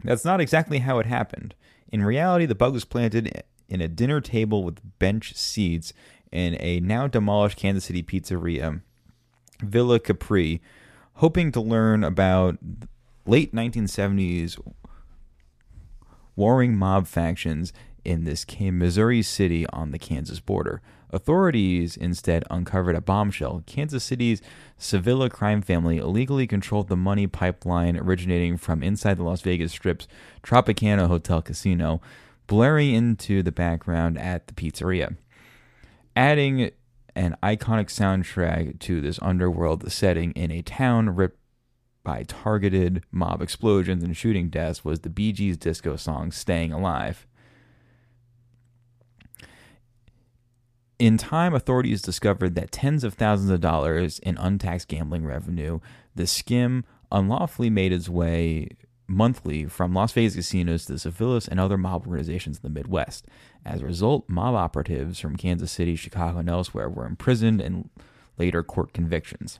That's 0.02 0.24
not 0.24 0.40
exactly 0.40 0.78
how 0.78 0.98
it 0.98 1.06
happened. 1.06 1.54
In 1.92 2.02
reality, 2.02 2.46
the 2.46 2.56
bug 2.56 2.72
was 2.72 2.84
planted 2.84 3.44
in 3.68 3.80
a 3.80 3.86
dinner 3.86 4.20
table 4.20 4.64
with 4.64 4.98
bench 4.98 5.36
seats 5.36 5.92
in 6.32 6.56
a 6.58 6.80
now 6.80 7.06
demolished 7.06 7.56
Kansas 7.56 7.84
City 7.84 8.02
pizzeria, 8.02 8.82
Villa 9.62 10.00
Capri, 10.00 10.60
hoping 11.14 11.52
to 11.52 11.60
learn 11.60 12.02
about 12.02 12.58
late 13.24 13.54
1970s 13.54 14.58
warring 16.34 16.76
mob 16.76 17.06
factions 17.06 17.72
in 18.04 18.24
this 18.24 18.46
Missouri 18.60 19.22
city 19.22 19.66
on 19.68 19.90
the 19.90 19.98
Kansas 19.98 20.40
border. 20.40 20.80
Authorities 21.10 21.96
instead 21.96 22.42
uncovered 22.50 22.96
a 22.96 23.00
bombshell. 23.00 23.62
Kansas 23.66 24.02
City's 24.02 24.42
Civella 24.78 25.30
crime 25.30 25.62
family 25.62 25.98
illegally 25.98 26.46
controlled 26.46 26.88
the 26.88 26.96
money 26.96 27.26
pipeline 27.26 27.96
originating 27.96 28.56
from 28.56 28.82
inside 28.82 29.16
the 29.16 29.22
Las 29.22 29.40
Vegas 29.42 29.70
Strip's 29.72 30.08
Tropicana 30.42 31.06
Hotel 31.06 31.40
Casino, 31.40 32.00
blaring 32.46 32.94
into 32.94 33.42
the 33.42 33.52
background 33.52 34.18
at 34.18 34.48
the 34.48 34.54
pizzeria. 34.54 35.16
Adding 36.16 36.72
an 37.14 37.36
iconic 37.42 37.86
soundtrack 37.86 38.80
to 38.80 39.00
this 39.00 39.18
underworld 39.22 39.90
setting 39.92 40.32
in 40.32 40.50
a 40.50 40.62
town 40.62 41.10
ripped 41.10 41.38
by 42.02 42.22
targeted 42.24 43.02
mob 43.10 43.40
explosions 43.40 44.04
and 44.04 44.16
shooting 44.16 44.48
deaths 44.48 44.84
was 44.84 45.00
the 45.00 45.08
Bee 45.08 45.32
Gees 45.32 45.56
disco 45.56 45.96
song 45.96 46.30
Staying 46.30 46.72
Alive. 46.72 47.26
In 50.98 51.18
time, 51.18 51.54
authorities 51.54 52.02
discovered 52.02 52.54
that 52.54 52.70
tens 52.70 53.02
of 53.02 53.14
thousands 53.14 53.50
of 53.50 53.60
dollars 53.60 54.20
in 54.20 54.38
untaxed 54.38 54.88
gambling 54.88 55.24
revenue, 55.24 55.80
the 56.14 56.26
skim 56.26 56.84
unlawfully 57.10 57.68
made 57.68 57.92
its 57.92 58.08
way 58.08 58.68
monthly 59.06 59.66
from 59.66 59.92
Las 59.92 60.12
Vegas 60.12 60.36
casinos 60.36 60.86
to 60.86 60.92
the 60.92 60.98
Civellas 60.98 61.48
and 61.48 61.58
other 61.58 61.76
mob 61.76 62.06
organizations 62.06 62.58
in 62.58 62.62
the 62.62 62.80
Midwest. 62.80 63.26
As 63.64 63.82
a 63.82 63.86
result, 63.86 64.28
mob 64.28 64.54
operatives 64.54 65.18
from 65.18 65.36
Kansas 65.36 65.72
City, 65.72 65.96
Chicago, 65.96 66.38
and 66.38 66.48
elsewhere 66.48 66.88
were 66.88 67.06
imprisoned 67.06 67.60
and 67.60 67.90
later 68.38 68.62
court 68.62 68.92
convictions. 68.92 69.58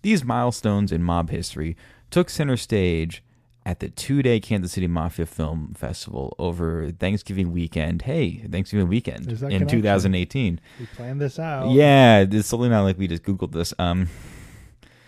These 0.00 0.24
milestones 0.24 0.90
in 0.90 1.02
mob 1.02 1.30
history 1.30 1.76
took 2.10 2.28
center 2.28 2.56
stage 2.56 3.22
at 3.64 3.78
the 3.80 3.88
two 3.88 4.22
day 4.22 4.40
Kansas 4.40 4.72
City 4.72 4.86
Mafia 4.86 5.26
Film 5.26 5.74
Festival 5.76 6.34
over 6.38 6.90
Thanksgiving 6.90 7.52
weekend. 7.52 8.02
Hey, 8.02 8.38
Thanksgiving 8.50 8.88
weekend 8.88 9.28
in 9.30 9.36
connection. 9.38 9.68
2018. 9.68 10.60
We 10.80 10.86
planned 10.96 11.20
this 11.20 11.38
out. 11.38 11.70
Yeah, 11.70 12.26
it's 12.28 12.50
totally 12.50 12.68
not 12.68 12.82
like 12.82 12.98
we 12.98 13.06
just 13.06 13.22
Googled 13.22 13.52
this. 13.52 13.72
Um, 13.78 14.08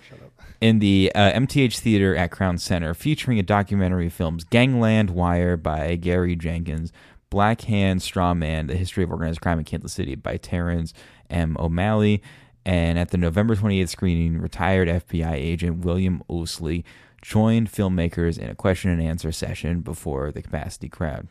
Shut 0.09 0.21
up. 0.21 0.33
in 0.61 0.79
the 0.79 1.11
uh, 1.15 1.33
MTH 1.33 1.79
Theater 1.79 2.15
at 2.15 2.31
Crown 2.31 2.59
Center, 2.59 2.95
featuring 2.95 3.39
a 3.39 3.43
documentary 3.43 4.09
films 4.09 4.45
Gangland 4.45 5.11
Wire 5.11 5.57
by 5.57 5.97
Gary 5.97 6.37
Jenkins, 6.37 6.93
Black 7.31 7.63
Hand 7.63 8.03
Straw 8.03 8.35
Man, 8.35 8.69
The 8.69 8.77
History 8.77 9.03
of 9.03 9.11
Organized 9.11 9.41
Crime 9.41 9.59
in 9.59 9.65
Kansas 9.65 9.93
City 9.93 10.15
by 10.15 10.37
Terrence 10.37 10.95
M. 11.29 11.57
O'Malley, 11.59 12.23
and 12.65 12.99
at 12.99 13.11
the 13.11 13.19
November 13.19 13.57
28th 13.57 13.89
screening, 13.89 14.39
retired 14.41 14.87
FBI 14.89 15.33
agent 15.33 15.85
William 15.85 16.23
Ouseley 16.31 16.85
joined 17.25 17.73
filmmakers 17.73 18.39
in 18.39 18.51
a 18.51 18.55
question 18.55 18.91
and 18.91 19.01
answer 19.01 19.33
session 19.33 19.81
before 19.81 20.31
the 20.31 20.43
capacity 20.43 20.91
crowd. 20.91 21.27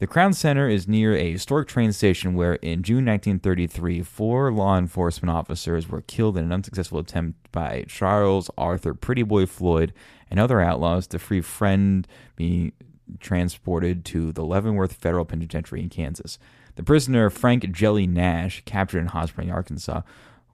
The 0.00 0.06
Crown 0.06 0.34
Center 0.34 0.68
is 0.68 0.86
near 0.86 1.16
a 1.16 1.32
historic 1.32 1.66
train 1.66 1.92
station 1.92 2.34
where, 2.34 2.54
in 2.56 2.82
June 2.82 3.06
1933, 3.06 4.02
four 4.02 4.52
law 4.52 4.76
enforcement 4.76 5.34
officers 5.34 5.88
were 5.88 6.02
killed 6.02 6.36
in 6.36 6.44
an 6.44 6.52
unsuccessful 6.52 6.98
attempt 6.98 7.50
by 7.52 7.86
Charles 7.88 8.50
Arthur 8.58 8.92
Pretty 8.92 9.22
Boy 9.22 9.46
Floyd 9.46 9.94
and 10.30 10.38
other 10.38 10.60
outlaws 10.60 11.06
to 11.08 11.18
free 11.18 11.40
friend 11.40 12.06
being 12.36 12.72
transported 13.18 14.04
to 14.06 14.30
the 14.30 14.44
Leavenworth 14.44 14.92
Federal 14.92 15.24
Penitentiary 15.24 15.80
in 15.80 15.88
Kansas. 15.88 16.38
The 16.76 16.82
prisoner, 16.82 17.30
Frank 17.30 17.70
Jelly 17.72 18.06
Nash, 18.06 18.62
captured 18.66 19.00
in 19.00 19.06
Hot 19.06 19.28
Spring, 19.28 19.50
Arkansas, 19.50 20.02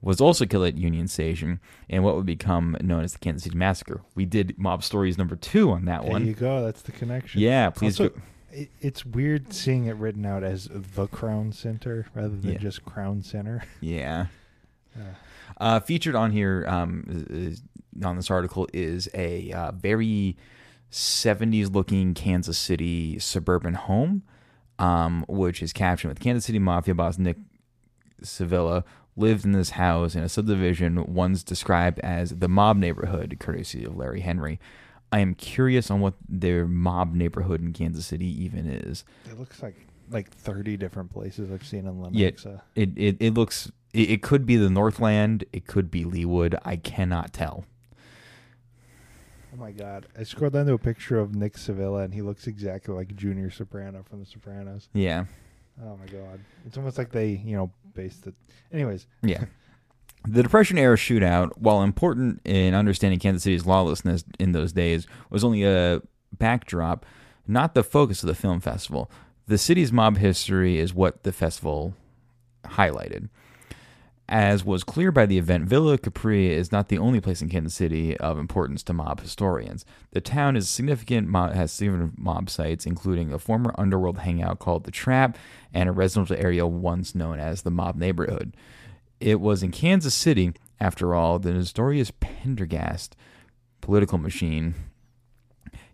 was 0.01 0.21
also 0.21 0.45
killed 0.45 0.65
at 0.67 0.77
Union 0.77 1.07
Station 1.07 1.59
in 1.89 2.03
what 2.03 2.15
would 2.15 2.25
become 2.25 2.77
known 2.81 3.03
as 3.03 3.13
the 3.13 3.19
Kansas 3.19 3.43
City 3.43 3.57
Massacre. 3.57 4.01
We 4.15 4.25
did 4.25 4.57
Mob 4.57 4.83
Stories 4.83 5.17
number 5.17 5.35
two 5.35 5.71
on 5.71 5.85
that 5.85 6.03
There 6.03 6.11
one. 6.11 6.21
There 6.23 6.29
you 6.29 6.35
go. 6.35 6.63
That's 6.65 6.81
the 6.83 6.91
connection. 6.91 7.41
Yeah, 7.41 7.69
please 7.71 7.99
Also, 7.99 8.09
go. 8.13 8.21
it's 8.79 9.05
weird 9.05 9.53
seeing 9.53 9.85
it 9.85 9.95
written 9.95 10.25
out 10.25 10.43
as 10.43 10.69
the 10.71 11.07
Crown 11.07 11.51
Center 11.51 12.05
rather 12.13 12.35
than 12.35 12.53
Yeah. 12.53 12.57
just 12.59 12.85
Crown 12.85 13.21
Center. 13.23 13.63
Yeah. 13.81 14.27
Uh, 14.95 15.01
Uh, 15.59 15.79
featured 15.79 16.13
on 16.15 16.31
here 16.31 16.65
um, 16.67 17.03
is, 17.29 17.63
on 18.03 18.15
this 18.15 18.29
article 18.29 18.67
is 18.73 19.09
a 19.15 19.51
uh, 19.51 19.71
very 19.71 20.37
70s 20.91 21.73
looking 21.73 22.13
Kansas 22.13 22.57
City 22.57 23.17
suburban 23.19 23.73
home, 23.73 24.23
um, 24.77 25.25
which 25.27 25.61
is 25.63 25.73
captioned 25.73 26.09
with 26.09 26.19
Kansas 26.19 26.45
City 26.45 26.59
Mafia 26.59 26.93
boss 26.93 27.17
Nick 27.17 27.37
Civella 28.23 28.83
lived 29.17 29.43
in 29.43 29.51
this 29.51 29.71
house 29.71 30.15
in 30.15 30.23
a 30.23 30.29
subdivision 30.29 31.13
once 31.13 31.43
described 31.43 31.99
as 31.99 32.29
the 32.29 32.47
mob 32.47 32.77
neighborhood, 32.77 33.35
courtesy 33.39 33.83
of 33.83 33.97
Larry 33.97 34.21
Henry. 34.21 34.59
I 35.11 35.19
am 35.19 35.33
curious 35.35 35.89
on 35.89 35.99
what 36.01 36.13
their 36.29 36.67
mob 36.67 37.13
neighborhood 37.15 37.61
in 37.61 37.73
Kansas 37.73 38.05
City 38.05 38.27
even 38.43 38.67
is. 38.67 39.03
it 39.29 39.37
looks 39.39 39.61
like 39.63 39.75
like 40.09 40.29
30 40.29 40.77
different 40.77 41.11
places 41.11 41.51
I've 41.51 41.65
seen 41.65 41.85
in 41.87 42.01
Yeah. 42.13 42.29
Lenexa. 42.29 42.61
It 42.75 42.89
it, 42.95 43.17
it 43.19 43.33
looks 43.33 43.71
it, 43.93 44.09
it 44.11 44.21
could 44.21 44.45
be 44.45 44.55
the 44.55 44.69
Northland, 44.69 45.43
it 45.51 45.65
could 45.67 45.89
be 45.91 46.03
Leawood. 46.05 46.57
I 46.63 46.75
cannot 46.77 47.33
tell. 47.33 47.65
Oh 49.53 49.57
my 49.57 49.71
god. 49.71 50.07
I 50.17 50.23
scrolled 50.23 50.53
down 50.53 50.65
to 50.67 50.73
a 50.73 50.77
picture 50.77 51.17
of 51.19 51.33
Nick 51.35 51.55
Civella 51.55 52.03
and 52.03 52.13
he 52.13 52.21
looks 52.21 52.47
exactly 52.47 52.93
like 52.93 53.15
Junior 53.15 53.49
Soprano 53.49 54.03
from 54.03 54.19
The 54.19 54.25
Sopranos. 54.25 54.89
Yeah. 54.93 55.25
Oh 55.83 55.97
my 55.97 56.05
god. 56.07 56.39
It's 56.65 56.77
almost 56.77 56.97
like 56.97 57.11
they, 57.11 57.29
you 57.43 57.55
know, 57.55 57.71
based 57.97 58.27
it. 58.27 58.35
Anyways, 58.71 59.07
Yeah. 59.21 59.45
The 60.25 60.43
Depression 60.43 60.77
era 60.77 60.97
shootout, 60.97 61.57
while 61.57 61.81
important 61.83 62.41
in 62.45 62.73
understanding 62.73 63.19
Kansas 63.19 63.43
City's 63.43 63.65
lawlessness 63.65 64.25
in 64.39 64.51
those 64.51 64.73
days, 64.73 65.07
was 65.29 65.43
only 65.43 65.63
a 65.63 66.01
backdrop, 66.37 67.05
not 67.47 67.73
the 67.73 67.83
focus 67.83 68.23
of 68.23 68.27
the 68.27 68.35
film 68.35 68.59
festival. 68.59 69.09
The 69.47 69.57
city's 69.57 69.93
mob 69.93 70.17
history 70.17 70.79
is 70.79 70.93
what 70.93 71.23
the 71.23 71.31
festival 71.31 71.95
highlighted. 72.65 73.29
As 74.29 74.65
was 74.65 74.83
clear 74.83 75.09
by 75.13 75.25
the 75.25 75.37
event, 75.37 75.69
Villa 75.69 75.97
Capri 75.97 76.53
is 76.53 76.69
not 76.69 76.89
the 76.89 76.97
only 76.97 77.21
place 77.21 77.41
in 77.41 77.47
Kansas 77.47 77.73
City 77.73 78.17
of 78.17 78.37
importance 78.37 78.83
to 78.83 78.93
mob 78.93 79.21
historians. 79.21 79.85
The 80.11 80.19
town 80.19 80.57
is 80.57 80.69
significant 80.69 81.33
has 81.33 81.71
significant 81.71 82.19
mob 82.19 82.49
sites, 82.49 82.85
including 82.85 83.31
a 83.31 83.39
former 83.39 83.73
underworld 83.77 84.19
hangout 84.19 84.59
called 84.59 84.83
the 84.83 84.91
Trap 84.91 85.37
and 85.73 85.87
a 85.87 85.93
residential 85.93 86.35
area 86.35 86.67
once 86.67 87.15
known 87.15 87.39
as 87.39 87.61
the 87.61 87.71
Mob 87.71 87.95
Neighborhood. 87.95 88.57
It 89.21 89.39
was 89.39 89.63
in 89.63 89.71
Kansas 89.71 90.13
City, 90.13 90.53
after 90.77 91.15
all, 91.15 91.39
the 91.39 91.53
notorious 91.53 92.11
Pendergast 92.19 93.15
political 93.79 94.17
machine 94.17 94.75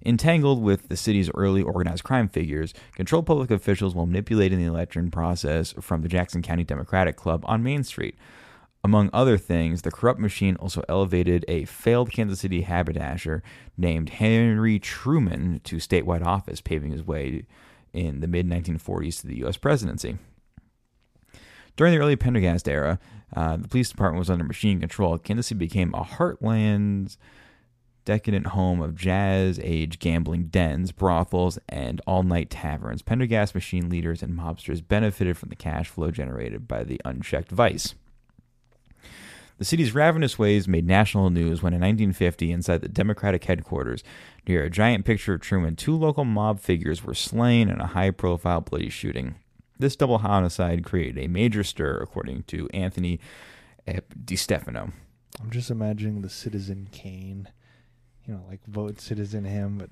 entangled 0.05 0.61
with 0.61 0.89
the 0.89 0.97
city's 0.97 1.29
early 1.31 1.61
organized 1.61 2.03
crime 2.03 2.27
figures, 2.27 2.73
controlled 2.95 3.25
public 3.25 3.51
officials 3.51 3.95
while 3.95 4.05
manipulating 4.05 4.59
the 4.59 4.65
election 4.65 5.09
process 5.09 5.73
from 5.79 6.01
the 6.01 6.07
Jackson 6.07 6.41
County 6.41 6.63
Democratic 6.63 7.15
Club 7.15 7.43
on 7.47 7.63
Main 7.63 7.83
Street. 7.83 8.15
Among 8.83 9.09
other 9.13 9.37
things, 9.37 9.83
the 9.83 9.91
corrupt 9.91 10.19
machine 10.19 10.57
also 10.57 10.83
elevated 10.89 11.45
a 11.47 11.63
failed 11.65 12.11
Kansas 12.11 12.41
City 12.41 12.61
haberdasher 12.61 13.41
named 13.77 14.09
Henry 14.09 14.77
Truman 14.77 15.61
to 15.63 15.77
statewide 15.77 16.25
office, 16.25 16.59
paving 16.59 16.91
his 16.91 17.07
way 17.07 17.45
in 17.93 18.19
the 18.19 18.27
mid 18.27 18.45
1940s 18.47 19.21
to 19.21 19.27
the 19.27 19.37
U.S. 19.37 19.55
presidency. 19.55 20.17
During 21.77 21.93
the 21.93 21.99
early 21.99 22.17
Pendergast 22.17 22.67
era, 22.67 22.99
uh, 23.35 23.57
the 23.57 23.69
police 23.69 23.89
department 23.89 24.19
was 24.19 24.29
under 24.29 24.43
machine 24.43 24.81
control. 24.81 25.17
Kansas 25.17 25.47
City 25.47 25.59
became 25.59 25.93
a 25.93 26.03
heartland's 26.03 27.17
decadent 28.05 28.47
home 28.47 28.81
of 28.81 28.95
jazz 28.95 29.59
age 29.63 29.99
gambling 29.99 30.45
dens, 30.45 30.91
brothels, 30.91 31.59
and 31.69 32.01
all 32.05 32.23
night 32.23 32.49
taverns. 32.49 33.01
Pendergast 33.01 33.55
machine 33.55 33.89
leaders 33.89 34.21
and 34.21 34.37
mobsters 34.37 34.85
benefited 34.85 35.37
from 35.37 35.49
the 35.49 35.55
cash 35.55 35.87
flow 35.89 36.11
generated 36.11 36.67
by 36.67 36.83
the 36.83 36.99
unchecked 37.05 37.51
vice. 37.51 37.95
The 39.59 39.65
city's 39.65 39.93
ravenous 39.93 40.39
ways 40.39 40.67
made 40.67 40.87
national 40.87 41.29
news 41.29 41.61
when 41.61 41.73
in 41.73 41.79
1950, 41.79 42.51
inside 42.51 42.81
the 42.81 42.89
Democratic 42.89 43.45
headquarters, 43.45 44.03
near 44.47 44.63
a 44.63 44.69
giant 44.69 45.05
picture 45.05 45.35
of 45.35 45.41
Truman, 45.41 45.75
two 45.75 45.95
local 45.95 46.25
mob 46.25 46.59
figures 46.59 47.03
were 47.03 47.13
slain 47.13 47.69
in 47.69 47.79
a 47.79 47.87
high 47.87 48.11
profile 48.11 48.61
bloody 48.61 48.89
shooting. 48.89 49.35
This 49.77 49.95
double 49.95 50.19
homicide 50.19 50.83
created 50.83 51.23
a 51.23 51.27
major 51.27 51.63
stir, 51.63 51.97
according 51.97 52.43
to 52.43 52.67
Anthony 52.73 53.19
DeStefano. 53.87 54.91
I'm 55.39 55.49
just 55.49 55.69
imagining 55.69 56.21
the 56.21 56.29
Citizen 56.29 56.87
Kane, 56.91 57.47
you 58.27 58.33
know, 58.33 58.41
like 58.49 58.59
vote 58.67 58.99
Citizen 59.01 59.43
him, 59.43 59.77
but 59.77 59.89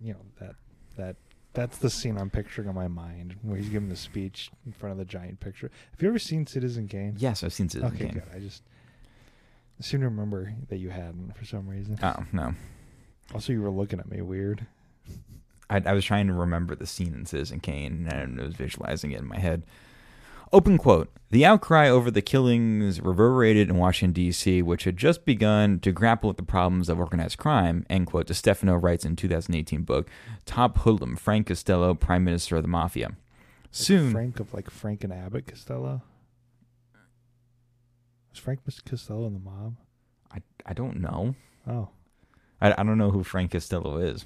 you 0.00 0.12
know 0.12 0.20
that 0.40 0.54
that 0.96 1.16
that's 1.54 1.78
the 1.78 1.90
scene 1.90 2.16
I'm 2.16 2.30
picturing 2.30 2.68
in 2.68 2.74
my 2.74 2.88
mind 2.88 3.36
where 3.42 3.56
he's 3.56 3.68
giving 3.68 3.88
the 3.88 3.96
speech 3.96 4.50
in 4.66 4.72
front 4.72 4.92
of 4.92 4.98
the 4.98 5.04
giant 5.04 5.40
picture. 5.40 5.70
Have 5.90 6.02
you 6.02 6.08
ever 6.08 6.18
seen 6.18 6.46
Citizen 6.46 6.86
Kane? 6.88 7.14
Yes, 7.18 7.42
I've 7.42 7.52
seen 7.52 7.68
Citizen 7.68 7.94
Okay, 7.96 8.04
Kane. 8.06 8.14
good. 8.14 8.24
I 8.34 8.38
just 8.38 8.62
I 9.78 9.82
seem 9.82 10.00
to 10.00 10.06
remember 10.08 10.52
that 10.68 10.76
you 10.78 10.90
hadn't 10.90 11.36
for 11.36 11.44
some 11.44 11.68
reason. 11.68 11.98
Oh, 12.02 12.24
no. 12.32 12.54
Also, 13.34 13.52
you 13.52 13.60
were 13.62 13.70
looking 13.70 13.98
at 14.00 14.08
me 14.10 14.20
weird. 14.22 14.66
I, 15.70 15.82
I 15.84 15.92
was 15.92 16.04
trying 16.04 16.26
to 16.28 16.32
remember 16.32 16.74
the 16.74 16.86
scene 16.86 17.14
in 17.14 17.26
Citizen 17.26 17.60
Kane 17.60 18.08
and 18.10 18.40
I 18.40 18.44
was 18.44 18.54
visualizing 18.54 19.12
it 19.12 19.20
in 19.20 19.26
my 19.28 19.38
head. 19.38 19.64
Open 20.52 20.78
quote. 20.78 21.10
The 21.30 21.44
outcry 21.44 21.90
over 21.90 22.10
the 22.10 22.22
killings 22.22 23.02
reverberated 23.02 23.68
in 23.68 23.76
Washington, 23.76 24.14
D.C., 24.14 24.62
which 24.62 24.84
had 24.84 24.96
just 24.96 25.26
begun 25.26 25.78
to 25.80 25.92
grapple 25.92 26.28
with 26.28 26.38
the 26.38 26.42
problems 26.42 26.88
of 26.88 26.98
organized 26.98 27.36
crime, 27.36 27.84
end 27.90 28.06
quote, 28.06 28.28
DeStefano 28.28 28.82
writes 28.82 29.04
in 29.04 29.14
2018 29.14 29.82
book, 29.82 30.08
Top 30.46 30.78
Hoodlum, 30.78 31.16
Frank 31.16 31.48
Costello, 31.48 31.92
Prime 31.92 32.24
Minister 32.24 32.56
of 32.56 32.62
the 32.62 32.68
Mafia. 32.68 33.10
Soon. 33.70 34.10
Frank 34.10 34.40
of 34.40 34.54
like 34.54 34.70
Frank 34.70 35.04
and 35.04 35.12
Abbott 35.12 35.46
Costello. 35.46 36.02
Was 38.30 38.38
Frank 38.38 38.60
Mr. 38.68 38.82
Costello 38.88 39.26
in 39.26 39.34
the 39.34 39.40
mob? 39.40 39.76
I, 40.32 40.38
I 40.64 40.72
don't 40.72 40.98
know. 40.98 41.34
Oh. 41.66 41.90
I, 42.58 42.72
I 42.72 42.82
don't 42.82 42.96
know 42.96 43.10
who 43.10 43.22
Frank 43.22 43.50
Costello 43.50 43.98
is. 43.98 44.24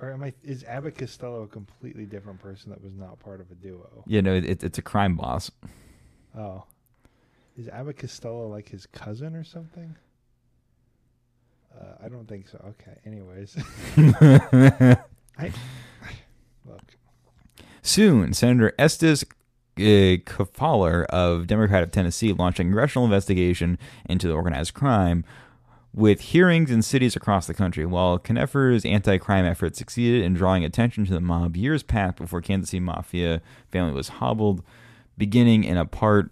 Or 0.00 0.12
am 0.12 0.22
I? 0.22 0.32
Is 0.44 0.62
Abbott 0.64 0.96
Costello 0.96 1.42
a 1.42 1.48
completely 1.48 2.04
different 2.04 2.40
person 2.40 2.70
that 2.70 2.82
was 2.82 2.94
not 2.94 3.18
part 3.18 3.40
of 3.40 3.50
a 3.50 3.54
duo? 3.54 4.04
You 4.06 4.22
know, 4.22 4.34
it, 4.34 4.62
it's 4.62 4.78
a 4.78 4.82
crime 4.82 5.16
boss. 5.16 5.50
Oh, 6.36 6.64
is 7.56 7.68
Abbott 7.68 7.98
Costello 7.98 8.46
like 8.48 8.68
his 8.68 8.86
cousin 8.86 9.34
or 9.34 9.42
something? 9.42 9.96
Uh, 11.76 12.04
I 12.04 12.08
don't 12.08 12.28
think 12.28 12.48
so. 12.48 12.64
Okay. 12.68 12.98
Anyways, 13.04 13.56
I 15.38 15.52
look. 16.64 16.82
Soon, 17.82 18.32
Senator 18.34 18.72
Estes 18.78 19.24
uh, 19.24 20.22
Kefauver 20.26 21.06
of 21.06 21.46
Democrat 21.46 21.82
of 21.82 21.90
Tennessee 21.90 22.32
launched 22.32 22.60
a 22.60 22.62
congressional 22.62 23.04
investigation 23.04 23.78
into 24.08 24.28
the 24.28 24.34
organized 24.34 24.74
crime 24.74 25.24
with 25.94 26.20
hearings 26.20 26.70
in 26.70 26.82
cities 26.82 27.16
across 27.16 27.46
the 27.46 27.54
country. 27.54 27.84
While 27.86 28.18
Kefauver's 28.18 28.84
anti-crime 28.84 29.44
efforts 29.44 29.78
succeeded 29.78 30.22
in 30.22 30.34
drawing 30.34 30.64
attention 30.64 31.06
to 31.06 31.12
the 31.12 31.20
mob, 31.20 31.56
years 31.56 31.82
passed 31.82 32.16
before 32.16 32.40
Kansas 32.40 32.70
City 32.70 32.80
Mafia 32.80 33.40
family 33.70 33.92
was 33.92 34.08
hobbled, 34.08 34.62
beginning 35.16 35.64
in 35.64 35.76
a 35.76 35.86
part 35.86 36.30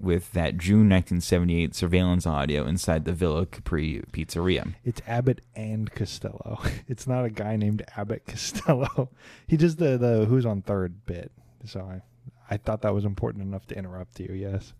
with 0.00 0.32
that 0.32 0.58
June 0.58 0.88
1978 0.88 1.74
surveillance 1.74 2.26
audio 2.26 2.66
inside 2.66 3.04
the 3.04 3.12
Villa 3.12 3.46
Capri 3.46 4.02
pizzeria. 4.12 4.74
It's 4.84 5.00
Abbott 5.06 5.40
and 5.54 5.90
Costello. 5.92 6.60
It's 6.88 7.06
not 7.06 7.24
a 7.24 7.30
guy 7.30 7.56
named 7.56 7.82
Abbott 7.96 8.26
Costello. 8.26 9.10
He 9.46 9.56
does 9.56 9.76
the 9.76 9.96
the 9.96 10.26
who's 10.26 10.44
on 10.44 10.62
third 10.62 11.06
bit. 11.06 11.32
So 11.64 11.80
I 11.80 12.02
I 12.50 12.58
thought 12.58 12.82
that 12.82 12.94
was 12.94 13.04
important 13.04 13.44
enough 13.44 13.66
to 13.68 13.78
interrupt 13.78 14.20
you. 14.20 14.34
Yes. 14.34 14.74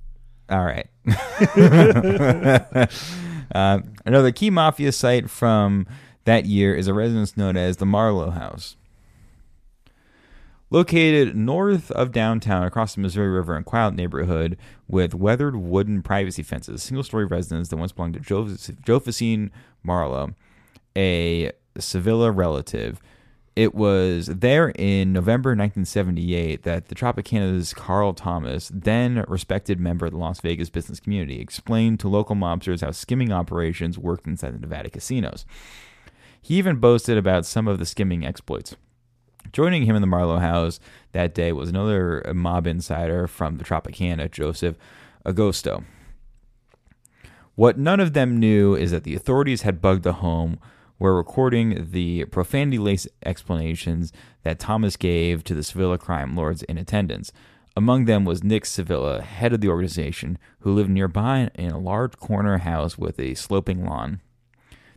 All 0.48 0.64
right. 0.64 0.86
uh, 3.54 3.78
another 4.04 4.32
key 4.32 4.50
mafia 4.50 4.92
site 4.92 5.30
from 5.30 5.86
that 6.24 6.46
year 6.46 6.74
is 6.74 6.88
a 6.88 6.94
residence 6.94 7.36
known 7.36 7.56
as 7.56 7.78
the 7.78 7.86
Marlowe 7.86 8.30
House. 8.30 8.76
Located 10.70 11.36
north 11.36 11.90
of 11.92 12.10
downtown 12.10 12.64
across 12.64 12.94
the 12.94 13.00
Missouri 13.00 13.28
River 13.28 13.56
in 13.56 13.64
quiet 13.64 13.94
neighborhood 13.94 14.58
with 14.88 15.14
weathered 15.14 15.56
wooden 15.56 16.02
privacy 16.02 16.42
fences, 16.42 16.74
a 16.74 16.84
single 16.84 17.04
story 17.04 17.26
residence 17.26 17.68
that 17.68 17.76
once 17.76 17.92
belonged 17.92 18.14
to 18.14 18.72
Josephine 18.84 19.50
Marlowe, 19.82 20.34
a 20.96 21.52
Civella 21.78 22.34
relative. 22.34 23.00
It 23.56 23.72
was 23.72 24.26
there 24.26 24.70
in 24.70 25.12
November 25.12 25.50
1978 25.50 26.64
that 26.64 26.88
the 26.88 26.94
Tropicana's 26.96 27.72
Carl 27.72 28.12
Thomas, 28.12 28.68
then 28.74 29.24
respected 29.28 29.78
member 29.78 30.06
of 30.06 30.12
the 30.12 30.18
Las 30.18 30.40
Vegas 30.40 30.70
business 30.70 30.98
community, 30.98 31.40
explained 31.40 32.00
to 32.00 32.08
local 32.08 32.34
mobsters 32.34 32.80
how 32.80 32.90
skimming 32.90 33.30
operations 33.30 33.96
worked 33.96 34.26
inside 34.26 34.54
the 34.54 34.58
Nevada 34.58 34.90
casinos. 34.90 35.46
He 36.42 36.56
even 36.56 36.76
boasted 36.76 37.16
about 37.16 37.46
some 37.46 37.68
of 37.68 37.78
the 37.78 37.86
skimming 37.86 38.26
exploits. 38.26 38.74
Joining 39.52 39.84
him 39.84 39.94
in 39.94 40.02
the 40.02 40.08
Marlowe 40.08 40.38
house 40.38 40.80
that 41.12 41.32
day 41.32 41.52
was 41.52 41.68
another 41.68 42.24
mob 42.34 42.66
insider 42.66 43.28
from 43.28 43.58
the 43.58 43.64
Tropicana, 43.64 44.28
Joseph 44.28 44.76
Agosto. 45.24 45.84
What 47.54 47.78
none 47.78 48.00
of 48.00 48.14
them 48.14 48.40
knew 48.40 48.74
is 48.74 48.90
that 48.90 49.04
the 49.04 49.14
authorities 49.14 49.62
had 49.62 49.80
bugged 49.80 50.02
the 50.02 50.14
home 50.14 50.58
were 50.98 51.16
recording 51.16 51.88
the 51.90 52.24
profanity 52.26 52.78
laced 52.78 53.08
explanations 53.24 54.12
that 54.42 54.58
Thomas 54.58 54.96
gave 54.96 55.44
to 55.44 55.54
the 55.54 55.62
Civella 55.62 55.98
crime 55.98 56.36
lords 56.36 56.62
in 56.62 56.78
attendance. 56.78 57.32
Among 57.76 58.04
them 58.04 58.24
was 58.24 58.44
Nick 58.44 58.64
Civella, 58.64 59.20
head 59.20 59.52
of 59.52 59.60
the 59.60 59.68
organization, 59.68 60.38
who 60.60 60.72
lived 60.72 60.90
nearby 60.90 61.50
in 61.56 61.72
a 61.72 61.78
large 61.78 62.16
corner 62.18 62.58
house 62.58 62.96
with 62.96 63.18
a 63.18 63.34
sloping 63.34 63.84
lawn. 63.84 64.20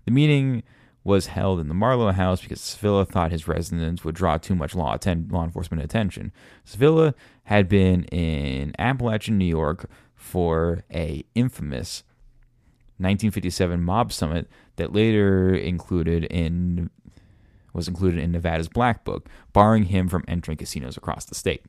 The 0.06 0.12
meeting 0.12 0.64
was 1.04 1.28
held 1.28 1.60
in 1.60 1.70
the 1.70 1.74
Marlowe 1.74 2.12
house 2.12 2.42
because 2.42 2.60
Civella 2.60 3.08
thought 3.08 3.32
his 3.32 3.48
residence 3.48 4.04
would 4.04 4.14
draw 4.14 4.38
too 4.38 4.54
much 4.54 4.76
law, 4.76 4.94
atten- 4.94 5.30
law 5.32 5.44
enforcement 5.44 5.82
attention. 5.82 6.32
Civella 6.66 7.14
had 7.46 7.68
been 7.68 8.04
in 8.06 8.74
Apalachin, 8.78 9.38
New 9.38 9.46
York 9.46 9.90
for 10.14 10.84
a 10.94 11.24
infamous 11.34 12.04
1957 13.00 13.82
mob 13.82 14.12
summit 14.12 14.50
that 14.78 14.94
later 14.94 15.54
included 15.54 16.26
in 16.26 16.90
was 17.74 17.88
included 17.88 18.20
in 18.20 18.32
Nevada's 18.32 18.68
Black 18.68 19.06
Book, 19.06 19.30
barring 19.54 19.84
him 19.84 20.08
from 20.08 20.24
entering 20.28 20.58
casinos 20.58 20.98
across 20.98 21.26
the 21.26 21.36
state. 21.36 21.64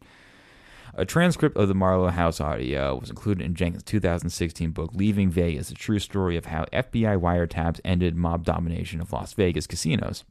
A 0.95 1.05
transcript 1.05 1.57
of 1.57 1.69
the 1.69 1.75
Marlowe 1.75 2.09
House 2.09 2.41
audio 2.41 2.97
was 2.99 3.11
included 3.11 3.45
in 3.45 3.55
Jenkins' 3.55 3.83
2016 3.85 4.71
book, 4.71 4.91
Leaving 4.95 5.31
Vegas, 5.31 5.71
a 5.71 5.75
true 5.75 5.99
story 5.99 6.37
of 6.37 6.47
how 6.47 6.65
FBI 6.73 7.21
wiretaps 7.21 7.79
ended 7.85 8.17
mob 8.17 8.45
domination 8.45 9.01
of 9.01 9.13
Las 9.13 9.35
Vegas 9.35 9.67
casinos. 9.67 10.25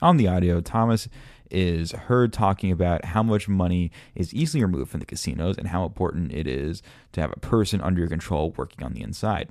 On 0.00 0.16
the 0.16 0.28
audio, 0.28 0.60
Thomas 0.60 1.08
is 1.50 1.92
heard 1.92 2.32
talking 2.32 2.72
about 2.72 3.04
how 3.04 3.22
much 3.22 3.48
money 3.48 3.90
is 4.14 4.32
easily 4.32 4.62
removed 4.62 4.90
from 4.90 5.00
the 5.00 5.06
casinos 5.06 5.58
and 5.58 5.68
how 5.68 5.84
important 5.84 6.32
it 6.32 6.46
is 6.46 6.82
to 7.12 7.20
have 7.20 7.32
a 7.32 7.40
person 7.40 7.80
under 7.82 8.00
your 8.00 8.08
control 8.08 8.54
working 8.56 8.84
on 8.84 8.94
the 8.94 9.02
inside. 9.02 9.50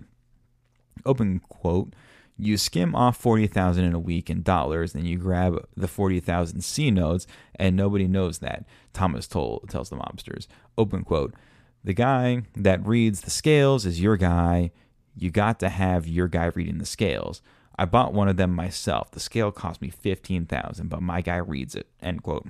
Open 1.06 1.40
quote 1.40 1.94
you 2.42 2.58
skim 2.58 2.96
off 2.96 3.18
40,000 3.18 3.84
in 3.84 3.94
a 3.94 4.00
week 4.00 4.30
in 4.30 4.42
dollars 4.42 4.96
and 4.96 5.08
you 5.08 5.18
grab 5.18 5.64
the 5.78 5.88
40,000 5.88 6.62
C 6.62 6.90
notes 6.90 7.28
and 7.56 7.76
nobody 7.76 8.08
knows 8.08 8.40
that, 8.40 8.66
Thomas 8.94 9.28
told, 9.28 9.70
tells 9.70 9.90
the 9.90 9.96
mobsters. 9.96 10.48
Open 10.76 11.04
quote. 11.04 11.36
The 11.84 11.94
guy 11.94 12.44
that 12.56 12.86
reads 12.86 13.22
the 13.22 13.30
scales 13.30 13.86
is 13.86 14.02
your 14.02 14.18
guy. 14.18 14.72
You 15.16 15.30
got 15.30 15.60
to 15.60 15.70
have 15.70 16.08
your 16.08 16.28
guy 16.28 16.46
reading 16.56 16.80
the 16.80 16.86
scales. 16.86 17.44
I 17.78 17.86
bought 17.86 18.14
one 18.14 18.28
of 18.28 18.38
them 18.38 18.56
myself. 18.56 19.12
The 19.12 19.20
scale 19.20 19.52
cost 19.52 19.82
me 19.82 19.90
15,000, 19.90 20.90
but 20.90 21.02
my 21.02 21.22
guy 21.22 21.38
reads 21.38 21.76
it. 21.76 21.88
End 22.02 22.24
quote. 22.24 22.48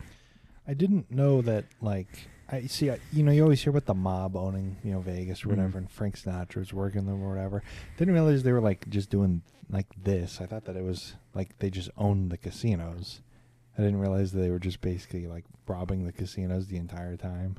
I 0.65 0.73
didn't 0.73 1.11
know 1.11 1.41
that 1.41 1.65
like 1.81 2.29
I 2.51 2.65
see. 2.67 2.91
I, 2.91 2.99
you 3.13 3.23
know, 3.23 3.31
you 3.31 3.43
always 3.43 3.61
hear 3.61 3.71
about 3.71 3.85
the 3.85 3.93
mob 3.93 4.35
owning, 4.35 4.77
you 4.83 4.91
know, 4.91 4.99
Vegas 4.99 5.45
or 5.45 5.49
whatever, 5.49 5.69
mm-hmm. 5.69 5.77
and 5.77 5.91
Frank 5.91 6.19
Sinatra 6.19 6.57
was 6.57 6.73
working 6.73 7.05
them 7.05 7.23
or 7.23 7.29
whatever. 7.29 7.63
Didn't 7.97 8.13
realize 8.13 8.43
they 8.43 8.51
were 8.51 8.61
like 8.61 8.89
just 8.89 9.09
doing 9.09 9.41
like 9.69 9.87
this. 10.01 10.39
I 10.41 10.45
thought 10.45 10.65
that 10.65 10.75
it 10.75 10.83
was 10.83 11.15
like 11.33 11.57
they 11.59 11.69
just 11.69 11.89
owned 11.97 12.29
the 12.29 12.37
casinos. 12.37 13.21
I 13.77 13.81
didn't 13.81 13.99
realize 13.99 14.33
that 14.33 14.39
they 14.39 14.51
were 14.51 14.59
just 14.59 14.81
basically 14.81 15.27
like 15.27 15.45
robbing 15.65 16.05
the 16.05 16.11
casinos 16.11 16.67
the 16.67 16.77
entire 16.77 17.15
time. 17.15 17.57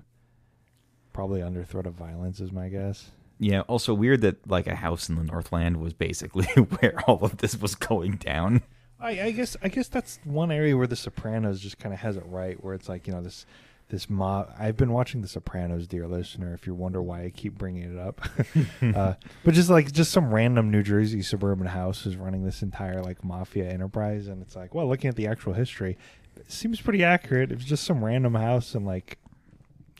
Probably 1.14 1.42
under 1.42 1.64
threat 1.64 1.86
of 1.86 1.94
violence, 1.94 2.40
is 2.40 2.52
my 2.52 2.68
guess. 2.68 3.12
Yeah. 3.38 3.60
Also 3.62 3.94
weird 3.94 4.20
that 4.20 4.48
like 4.48 4.66
a 4.66 4.76
house 4.76 5.08
in 5.08 5.16
the 5.16 5.24
Northland 5.24 5.78
was 5.78 5.94
basically 5.94 6.46
where 6.78 7.00
all 7.06 7.24
of 7.24 7.38
this 7.38 7.58
was 7.58 7.74
going 7.74 8.16
down. 8.16 8.62
I, 9.00 9.20
I 9.20 9.30
guess 9.32 9.56
I 9.62 9.68
guess 9.68 9.88
that's 9.88 10.20
one 10.22 10.52
area 10.52 10.76
where 10.76 10.86
The 10.86 10.96
Sopranos 10.96 11.60
just 11.60 11.78
kind 11.78 11.92
of 11.92 12.00
has 12.00 12.16
it 12.16 12.24
right, 12.26 12.62
where 12.62 12.74
it's 12.74 12.88
like 12.88 13.06
you 13.06 13.12
know 13.12 13.22
this 13.22 13.46
this 13.92 14.10
mob. 14.10 14.52
I've 14.58 14.76
been 14.76 14.90
watching 14.90 15.20
The 15.20 15.28
Sopranos, 15.28 15.86
dear 15.86 16.08
listener. 16.08 16.54
If 16.54 16.66
you 16.66 16.74
wonder 16.74 17.00
why 17.00 17.24
I 17.24 17.30
keep 17.30 17.56
bringing 17.56 17.94
it 17.94 17.98
up, 17.98 18.22
uh, 18.96 19.14
but 19.44 19.54
just 19.54 19.70
like 19.70 19.92
just 19.92 20.10
some 20.10 20.34
random 20.34 20.70
New 20.70 20.82
Jersey 20.82 21.22
suburban 21.22 21.68
house 21.68 22.06
is 22.06 22.16
running 22.16 22.42
this 22.44 22.62
entire 22.62 23.02
like 23.02 23.22
mafia 23.22 23.70
enterprise, 23.70 24.26
and 24.26 24.42
it's 24.42 24.56
like, 24.56 24.74
well, 24.74 24.88
looking 24.88 25.08
at 25.08 25.14
the 25.14 25.28
actual 25.28 25.52
history, 25.52 25.96
it 26.36 26.50
seems 26.50 26.80
pretty 26.80 27.04
accurate. 27.04 27.52
It's 27.52 27.64
just 27.64 27.84
some 27.84 28.04
random 28.04 28.34
house 28.34 28.74
in 28.74 28.84
like 28.84 29.18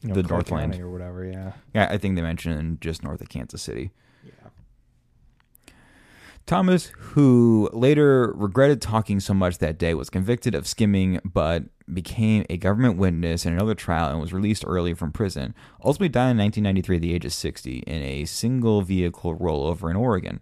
you 0.01 0.09
know, 0.09 0.15
the 0.15 0.23
Northland 0.25 0.81
or 0.81 0.91
whatever. 0.91 1.25
Yeah, 1.25 1.53
yeah. 1.75 1.87
I 1.91 1.99
think 1.99 2.17
they 2.17 2.23
mentioned 2.23 2.81
just 2.81 3.05
north 3.05 3.21
of 3.21 3.29
Kansas 3.29 3.61
City. 3.61 3.93
Yeah. 4.25 4.49
Thomas, 6.47 6.87
who 6.97 7.69
later 7.75 8.33
regretted 8.35 8.81
talking 8.81 9.21
so 9.21 9.35
much 9.35 9.59
that 9.59 9.79
day, 9.79 9.93
was 9.93 10.09
convicted 10.09 10.55
of 10.55 10.67
skimming 10.67 11.21
but 11.25 11.65
became 11.95 12.45
a 12.49 12.57
government 12.57 12.97
witness 12.97 13.47
in 13.47 13.53
another 13.53 13.75
trial 13.75 14.11
and 14.11 14.21
was 14.21 14.33
released 14.33 14.65
early 14.67 14.95
from 14.95 15.13
prison. 15.13 15.55
Ultimately 15.85 16.09
died 16.09 16.31
in 16.33 16.39
1993 16.39 16.97
at 16.97 17.03
the 17.03 17.15
age 17.15 17.25
of 17.25 17.33
60 17.33 17.79
in 17.79 18.03
a 18.03 18.25
single 18.25 18.83
vehicle 18.83 19.37
rollover 19.37 19.91
in 19.91 19.97
Oregon. 19.97 20.41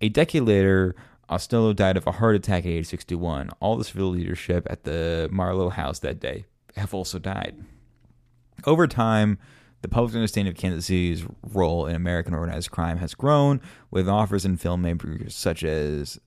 A 0.00 0.08
decade 0.08 0.42
later, 0.42 0.94
Ostello 1.28 1.74
died 1.74 1.96
of 1.96 2.06
a 2.06 2.12
heart 2.12 2.36
attack 2.36 2.64
at 2.64 2.70
age 2.70 2.86
61. 2.86 3.50
All 3.60 3.76
the 3.76 3.84
civil 3.84 4.08
leadership 4.08 4.66
at 4.70 4.84
the 4.84 5.28
Marlowe 5.30 5.70
house 5.70 5.98
that 6.00 6.20
day 6.20 6.44
have 6.76 6.94
also 6.94 7.18
died. 7.18 7.56
Over 8.64 8.86
time, 8.86 9.38
the 9.82 9.88
public 9.88 10.14
understanding 10.14 10.52
of 10.52 10.58
Kansas 10.58 10.86
City's 10.86 11.24
role 11.42 11.86
in 11.86 11.94
American 11.94 12.34
organized 12.34 12.70
crime 12.70 12.98
has 12.98 13.14
grown, 13.14 13.60
with 13.90 14.08
offers 14.08 14.44
and 14.44 14.58
filmmakers 14.58 15.32
such 15.32 15.62
as 15.62 16.18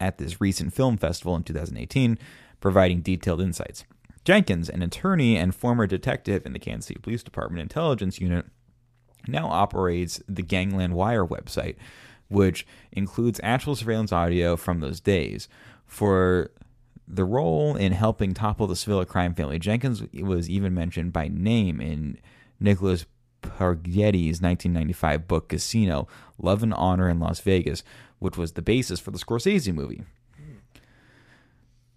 at 0.00 0.18
this 0.18 0.40
recent 0.40 0.72
film 0.72 0.96
festival 0.96 1.34
in 1.36 1.42
2018 1.42 2.18
providing 2.60 3.00
detailed 3.00 3.40
insights. 3.40 3.84
Jenkins, 4.26 4.68
an 4.68 4.82
attorney 4.82 5.36
and 5.36 5.54
former 5.54 5.86
detective 5.86 6.44
in 6.44 6.52
the 6.52 6.58
Kansas 6.58 6.88
City 6.88 6.98
Police 7.00 7.22
Department 7.22 7.62
Intelligence 7.62 8.20
Unit, 8.20 8.44
now 9.28 9.46
operates 9.46 10.20
the 10.28 10.42
Gangland 10.42 10.94
Wire 10.94 11.24
website, 11.24 11.76
which 12.26 12.66
includes 12.90 13.38
actual 13.44 13.76
surveillance 13.76 14.10
audio 14.10 14.56
from 14.56 14.80
those 14.80 14.98
days. 14.98 15.48
For 15.86 16.50
the 17.06 17.24
role 17.24 17.76
in 17.76 17.92
helping 17.92 18.34
topple 18.34 18.66
the 18.66 18.74
Civella 18.74 19.06
crime 19.06 19.32
family, 19.32 19.60
Jenkins 19.60 20.02
was 20.12 20.50
even 20.50 20.74
mentioned 20.74 21.12
by 21.12 21.28
name 21.28 21.80
in 21.80 22.18
Nicholas 22.58 23.06
Pargetti's 23.44 24.42
1995 24.42 25.28
book 25.28 25.50
Casino 25.50 26.08
Love 26.36 26.64
and 26.64 26.74
Honor 26.74 27.08
in 27.08 27.20
Las 27.20 27.38
Vegas, 27.38 27.84
which 28.18 28.36
was 28.36 28.52
the 28.52 28.62
basis 28.62 28.98
for 28.98 29.12
the 29.12 29.18
Scorsese 29.18 29.72
movie. 29.72 30.02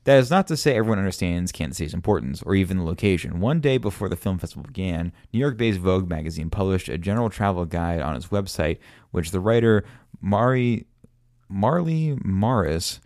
That 0.05 0.17
is 0.17 0.31
not 0.31 0.47
to 0.47 0.57
say 0.57 0.75
everyone 0.75 0.97
understands 0.97 1.51
Kansas 1.51 1.77
City's 1.77 1.93
importance 1.93 2.41
or 2.43 2.55
even 2.55 2.77
the 2.77 2.83
location. 2.83 3.39
One 3.39 3.59
day 3.59 3.77
before 3.77 4.09
the 4.09 4.15
film 4.15 4.39
festival 4.39 4.63
began, 4.63 5.12
New 5.33 5.39
York 5.39 5.57
based 5.57 5.79
Vogue 5.79 6.09
magazine 6.09 6.49
published 6.49 6.89
a 6.89 6.97
general 6.97 7.29
travel 7.29 7.65
guide 7.65 8.01
on 8.01 8.15
its 8.15 8.27
website, 8.27 8.77
which 9.12 9.31
the 9.31 9.39
writer 9.39 9.83
Mari, 10.21 10.88
Marley 11.49 12.17
Morris 12.23 13.01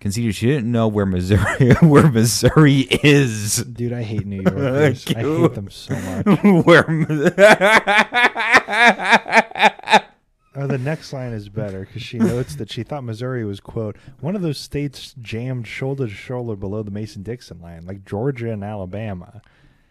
conceded 0.00 0.34
she 0.34 0.46
didn't 0.46 0.70
know 0.70 0.88
where 0.88 1.06
Missouri 1.06 1.74
where 1.80 2.10
Missouri 2.10 2.80
is. 3.04 3.58
Dude, 3.58 3.92
I 3.92 4.02
hate 4.02 4.26
New 4.26 4.42
Yorkers. 4.42 5.06
I 5.16 5.20
hate 5.20 5.54
them 5.54 5.70
so 5.70 5.94
much. 5.94 6.66
where 6.66 6.82
Oh, 10.62 10.68
the 10.68 10.78
next 10.78 11.12
line 11.12 11.32
is 11.32 11.48
better 11.48 11.80
because 11.80 12.02
she 12.02 12.18
notes 12.18 12.54
that 12.54 12.70
she 12.70 12.84
thought 12.84 13.02
Missouri 13.02 13.44
was 13.44 13.58
quote 13.58 13.96
one 14.20 14.36
of 14.36 14.42
those 14.42 14.58
states 14.58 15.12
jammed 15.20 15.66
shoulder 15.66 16.06
to 16.06 16.14
shoulder 16.14 16.54
below 16.54 16.84
the 16.84 16.90
Mason-Dixon 16.92 17.60
line, 17.60 17.84
like 17.84 18.04
Georgia 18.04 18.52
and 18.52 18.62
Alabama. 18.62 19.42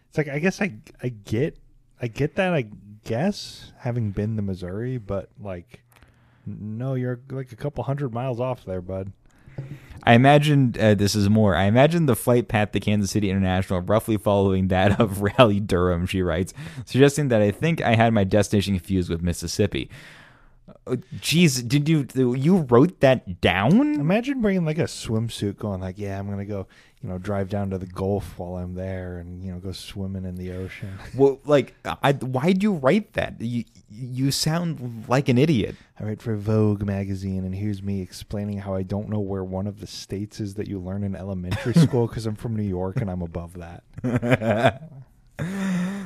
It's 0.07 0.17
like 0.17 0.29
I 0.29 0.39
guess 0.39 0.61
I 0.61 0.75
I 1.03 1.09
get 1.09 1.57
I 2.01 2.07
get 2.07 2.35
that 2.35 2.53
I 2.53 2.67
guess 3.03 3.73
having 3.79 4.11
been 4.11 4.37
to 4.37 4.41
Missouri, 4.41 4.97
but 4.97 5.29
like 5.41 5.83
no, 6.45 6.93
you're 6.93 7.19
like 7.29 7.51
a 7.51 7.57
couple 7.57 7.83
hundred 7.83 8.13
miles 8.13 8.39
off 8.39 8.63
there, 8.63 8.81
bud. 8.81 9.11
I 10.03 10.13
imagine 10.13 10.75
uh, 10.79 10.95
this 10.95 11.15
is 11.15 11.29
more. 11.29 11.53
I 11.53 11.65
imagine 11.65 12.05
the 12.05 12.15
flight 12.15 12.47
path 12.47 12.71
to 12.71 12.79
Kansas 12.79 13.11
City 13.11 13.29
International 13.29 13.81
roughly 13.81 14.15
following 14.15 14.69
that 14.69 15.01
of 15.01 15.21
Raleigh 15.37 15.59
Durham, 15.59 16.05
she 16.05 16.21
writes, 16.21 16.53
suggesting 16.85 17.27
that 17.27 17.41
I 17.41 17.51
think 17.51 17.81
I 17.81 17.95
had 17.95 18.13
my 18.13 18.23
destination 18.23 18.75
confused 18.75 19.09
with 19.09 19.21
Mississippi. 19.21 19.89
Uh, 20.87 20.95
Jeez, 21.17 21.67
did 21.67 21.89
you 21.89 22.07
you 22.33 22.57
wrote 22.69 22.99
that 23.01 23.41
down? 23.41 23.95
Imagine 23.95 24.41
bringing 24.41 24.65
like 24.65 24.77
a 24.77 24.83
swimsuit, 24.83 25.57
going 25.57 25.81
like, 25.81 25.97
"Yeah, 25.97 26.17
I'm 26.17 26.29
gonna 26.29 26.45
go, 26.45 26.67
you 27.01 27.09
know, 27.09 27.17
drive 27.17 27.49
down 27.49 27.69
to 27.71 27.77
the 27.77 27.85
Gulf 27.85 28.37
while 28.37 28.55
I'm 28.55 28.75
there, 28.75 29.17
and 29.17 29.43
you 29.43 29.51
know, 29.51 29.59
go 29.59 29.71
swimming 29.71 30.25
in 30.25 30.35
the 30.35 30.51
ocean." 30.51 30.97
Well, 31.15 31.39
like, 31.45 31.73
I, 31.85 32.13
why'd 32.13 32.63
you 32.63 32.73
write 32.73 33.13
that? 33.13 33.41
You 33.41 33.65
you 33.89 34.31
sound 34.31 35.05
like 35.09 35.27
an 35.29 35.37
idiot. 35.37 35.75
I 35.99 36.03
write 36.05 36.21
for 36.21 36.35
Vogue 36.35 36.83
magazine, 36.83 37.43
and 37.43 37.53
here's 37.53 37.83
me 37.83 38.01
explaining 38.01 38.59
how 38.59 38.73
I 38.73 38.83
don't 38.83 39.09
know 39.09 39.19
where 39.19 39.43
one 39.43 39.67
of 39.67 39.81
the 39.81 39.87
states 39.87 40.39
is 40.39 40.53
that 40.55 40.67
you 40.67 40.79
learn 40.79 41.03
in 41.03 41.15
elementary 41.15 41.73
school 41.85 42.07
because 42.07 42.25
I'm 42.25 42.35
from 42.35 42.55
New 42.55 42.63
York 42.63 42.97
and 42.97 43.09
I'm 43.09 43.21
above 43.21 43.57
that. 43.57 43.83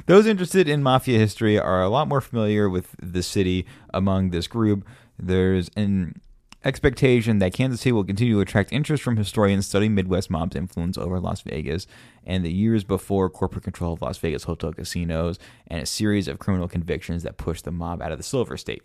Those 0.08 0.28
interested 0.28 0.70
in 0.70 0.84
mafia 0.84 1.18
history 1.18 1.58
are 1.60 1.82
a 1.82 1.90
lot 1.90 2.08
more 2.08 2.22
familiar 2.22 2.70
with 2.70 2.96
the 3.02 3.24
city 3.24 3.66
among 3.92 4.30
this 4.30 4.46
group. 4.46 4.86
There's 5.18 5.72
an 5.76 6.22
expectation 6.64 7.40
that 7.40 7.54
Kansas 7.54 7.82
City 7.82 7.92
will 7.92 8.04
continue 8.04 8.36
to 8.36 8.42
attract 8.42 8.72
interest 8.72 9.02
from 9.02 9.18
historians 9.18 9.66
studying 9.66 9.96
Midwest 9.96 10.30
mob's 10.30 10.56
influence 10.56 10.96
over 10.96 11.20
Las 11.20 11.42
Vegas 11.42 11.88
and 12.24 12.46
the 12.46 12.52
years 12.52 12.84
before 12.84 13.32
corporate 13.32 13.64
control 13.64 13.94
of 13.94 14.02
Las 14.04 14.20
Vegas 14.20 14.44
hotel 14.44 14.74
casinos 14.74 15.40
and 15.68 15.82
a 15.82 15.88
series 15.88 16.28
of 16.28 16.38
criminal 16.38 16.68
convictions 16.68 17.24
that 17.24 17.38
pushed 17.38 17.66
the 17.66 17.72
mob 17.72 18.00
out 18.00 18.12
of 18.12 18.20
the 18.20 18.24
Silver 18.24 18.58
State. 18.58 18.84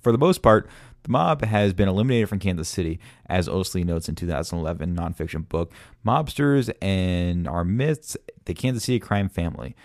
For 0.00 0.12
the 0.12 0.18
most 0.18 0.40
part, 0.40 0.66
the 1.02 1.10
mob 1.10 1.44
has 1.44 1.74
been 1.74 1.88
eliminated 1.88 2.30
from 2.30 2.38
Kansas 2.38 2.68
City, 2.68 3.00
as 3.26 3.48
Ouseley 3.48 3.84
notes 3.84 4.08
in 4.08 4.14
2011 4.14 4.96
nonfiction 4.96 5.46
book 5.46 5.72
Mobsters 6.06 6.70
in 6.82 7.46
Our 7.46 7.64
Midst, 7.64 8.16
the 8.46 8.54
Kansas 8.54 8.84
City 8.84 8.98
Crime 8.98 9.28
Family. 9.28 9.76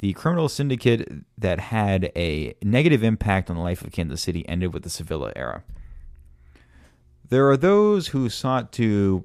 The 0.00 0.12
criminal 0.12 0.48
syndicate 0.48 1.10
that 1.36 1.58
had 1.58 2.12
a 2.14 2.54
negative 2.62 3.02
impact 3.02 3.50
on 3.50 3.56
the 3.56 3.62
life 3.62 3.82
of 3.82 3.90
Kansas 3.90 4.20
City 4.20 4.48
ended 4.48 4.72
with 4.72 4.84
the 4.84 4.88
Civella 4.88 5.32
era. 5.34 5.64
There 7.28 7.48
are 7.50 7.56
those 7.56 8.08
who 8.08 8.28
sought 8.28 8.72
to 8.72 9.24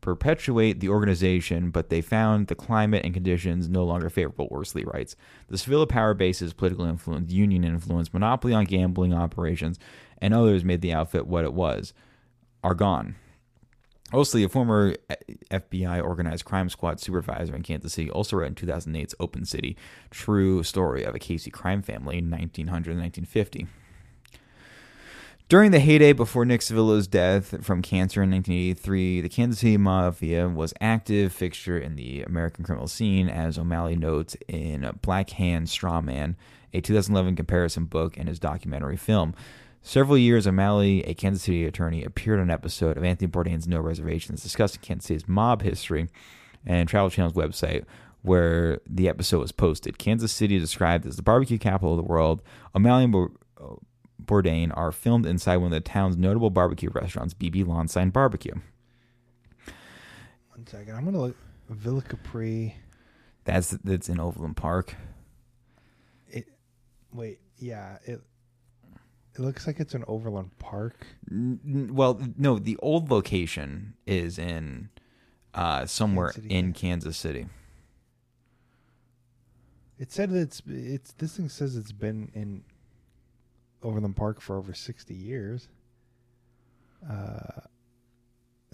perpetuate 0.00 0.80
the 0.80 0.88
organization, 0.88 1.70
but 1.70 1.88
they 1.88 2.00
found 2.00 2.46
the 2.46 2.54
climate 2.54 3.04
and 3.04 3.14
conditions 3.14 3.68
no 3.68 3.84
longer 3.84 4.10
favorable, 4.10 4.48
Ouseley 4.48 4.84
writes. 4.84 5.16
The 5.48 5.56
Civella 5.56 5.88
power 5.88 6.14
base's 6.14 6.52
political 6.52 6.84
influence, 6.84 7.32
union 7.32 7.64
influence, 7.64 8.12
monopoly 8.12 8.52
on 8.52 8.64
gambling 8.64 9.14
operations, 9.14 9.78
and 10.20 10.34
others 10.34 10.64
made 10.64 10.80
the 10.80 10.92
outfit 10.92 11.26
what 11.26 11.44
it 11.44 11.52
was, 11.52 11.92
are 12.64 12.74
gone. 12.74 13.16
Ouseley, 14.12 14.44
a 14.44 14.48
former 14.48 14.94
FBI 15.50 16.02
organized 16.02 16.46
crime 16.46 16.70
squad 16.70 16.98
supervisor 16.98 17.54
in 17.54 17.62
Kansas 17.62 17.92
City, 17.92 18.10
also 18.10 18.36
wrote 18.36 18.46
in 18.46 18.54
2008's 18.54 19.14
Open 19.20 19.44
City, 19.44 19.76
True 20.10 20.62
Story 20.62 21.04
of 21.04 21.14
a 21.14 21.18
KC 21.18 21.52
crime 21.52 21.82
family 21.82 22.18
in 22.18 22.30
1900 22.30 22.96
1950. 22.96 23.66
During 25.50 25.70
the 25.70 25.80
heyday 25.80 26.12
before 26.12 26.44
Nick 26.44 26.60
Civella's 26.60 27.06
death 27.06 27.64
from 27.64 27.80
cancer 27.80 28.22
in 28.22 28.30
1983, 28.30 29.22
the 29.22 29.28
Kansas 29.30 29.60
City 29.60 29.78
Mafia 29.78 30.46
was 30.46 30.74
active 30.78 31.32
fixture 31.32 31.78
in 31.78 31.96
the 31.96 32.22
American 32.22 32.64
criminal 32.64 32.86
scene, 32.86 33.30
as 33.30 33.58
O'Malley 33.58 33.96
notes 33.96 34.36
in 34.46 34.90
Black 35.00 35.30
Hand 35.30 35.70
Straw 35.70 36.02
Man, 36.02 36.36
a 36.74 36.82
2011 36.82 37.34
comparison 37.36 37.86
book 37.86 38.18
and 38.18 38.28
his 38.28 38.38
documentary 38.38 38.98
film. 38.98 39.34
Several 39.80 40.18
years, 40.18 40.46
O'Malley, 40.46 41.02
a 41.04 41.14
Kansas 41.14 41.42
City 41.42 41.64
attorney, 41.64 42.04
appeared 42.04 42.40
on 42.40 42.44
an 42.44 42.50
episode 42.50 42.96
of 42.96 43.04
Anthony 43.04 43.30
Bourdain's 43.30 43.66
No 43.66 43.80
Reservations 43.80 44.42
discussing 44.42 44.82
Kansas 44.82 45.06
City's 45.06 45.28
mob 45.28 45.62
history 45.62 46.08
and 46.66 46.88
Travel 46.88 47.10
Channel's 47.10 47.32
website, 47.32 47.84
where 48.22 48.80
the 48.86 49.08
episode 49.08 49.38
was 49.38 49.52
posted. 49.52 49.98
Kansas 49.98 50.32
City 50.32 50.58
described 50.58 51.06
as 51.06 51.16
the 51.16 51.22
barbecue 51.22 51.58
capital 51.58 51.92
of 51.92 51.96
the 51.96 52.02
world. 52.02 52.42
O'Malley 52.74 53.04
and 53.04 53.30
Bourdain 54.22 54.76
are 54.76 54.92
filmed 54.92 55.24
inside 55.24 55.56
one 55.56 55.66
of 55.66 55.72
the 55.72 55.80
town's 55.80 56.16
notable 56.16 56.50
barbecue 56.50 56.90
restaurants, 56.90 57.32
BB 57.32 57.64
Lawnside 57.64 58.12
Barbecue. 58.12 58.54
One 60.50 60.66
second, 60.66 60.96
I'm 60.96 61.04
gonna 61.04 61.20
look 61.20 61.36
Villa 61.70 62.02
Capri. 62.02 62.76
That's 63.44 63.70
that's 63.84 64.08
in 64.08 64.20
Overland 64.20 64.56
Park. 64.56 64.96
It 66.28 66.46
wait, 67.12 67.38
yeah, 67.56 67.98
it 68.04 68.20
it 69.38 69.42
looks 69.42 69.66
like 69.66 69.78
it's 69.78 69.94
an 69.94 70.04
Overland 70.08 70.58
Park. 70.58 71.06
N- 71.30 71.90
well, 71.92 72.20
no, 72.36 72.58
the 72.58 72.76
old 72.78 73.10
location 73.10 73.94
is 74.06 74.38
in 74.38 74.88
uh, 75.54 75.86
somewhere 75.86 76.32
Kansas 76.32 76.42
City, 76.42 76.54
in 76.54 76.66
yeah. 76.66 76.72
Kansas 76.72 77.16
City. 77.16 77.46
It 79.98 80.12
said 80.12 80.30
that 80.30 80.40
it's 80.40 80.62
it's 80.66 81.12
this 81.12 81.36
thing 81.36 81.48
says 81.48 81.76
it's 81.76 81.92
been 81.92 82.30
in 82.34 82.64
Overland 83.82 84.16
Park 84.16 84.40
for 84.40 84.56
over 84.56 84.74
sixty 84.74 85.14
years. 85.14 85.68
Uh, 87.08 87.62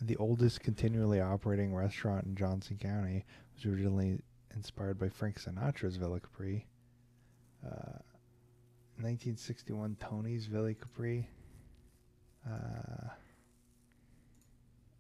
the 0.01 0.17
oldest 0.17 0.61
continually 0.61 1.21
operating 1.21 1.75
restaurant 1.75 2.25
in 2.25 2.35
Johnson 2.35 2.79
County 2.81 3.25
was 3.55 3.65
originally 3.67 4.21
inspired 4.55 4.99
by 4.99 5.09
Frank 5.09 5.41
Sinatra's 5.41 5.97
Villa 5.97 6.21
Capri. 6.21 6.67
Uh, 7.65 7.99
1961 8.97 9.97
Tony's 10.01 10.47
Villa 10.47 10.75
Capri. 10.75 11.29
Uh, 12.49 13.09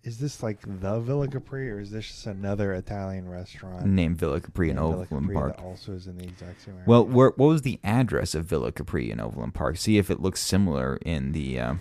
is 0.02 0.18
this 0.18 0.42
like 0.42 0.61
the 0.80 1.00
Villa 1.00 1.28
Capri, 1.28 1.70
or 1.70 1.80
is 1.80 1.90
this 1.90 2.07
just 2.07 2.26
another 2.26 2.74
Italian 2.74 3.28
restaurant? 3.28 3.87
Named 3.87 4.18
Villa 4.18 4.40
Capri 4.40 4.68
in 4.70 4.78
Overland 4.78 5.09
Capri 5.09 5.35
Park. 5.35 5.57
That 5.57 5.62
also 5.62 5.92
is 5.92 6.07
in 6.07 6.18
the 6.18 6.24
exact 6.24 6.61
same 6.62 6.74
area. 6.74 6.85
Well, 6.87 7.07
where, 7.07 7.30
what 7.37 7.46
was 7.46 7.62
the 7.62 7.80
address 7.83 8.35
of 8.35 8.44
Villa 8.44 8.70
Capri 8.70 9.11
in 9.11 9.18
Overland 9.20 9.54
Park? 9.54 9.78
See 9.78 9.96
if 9.96 10.11
it 10.11 10.20
looks 10.20 10.40
similar 10.40 10.96
in 10.96 11.33
the. 11.33 11.59
Uh, 11.59 11.74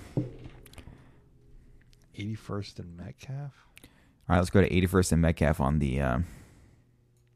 81st 2.17 2.80
and 2.80 2.95
Metcalf. 2.95 3.52
all 3.82 3.89
right, 4.30 4.38
let's 4.38 4.52
go 4.52 4.62
to 4.62 4.69
81st 4.69 5.12
and 5.13 5.21
Metcalf 5.21 5.60
on 5.60 5.80
the. 5.80 5.99
Uh, 5.99 6.19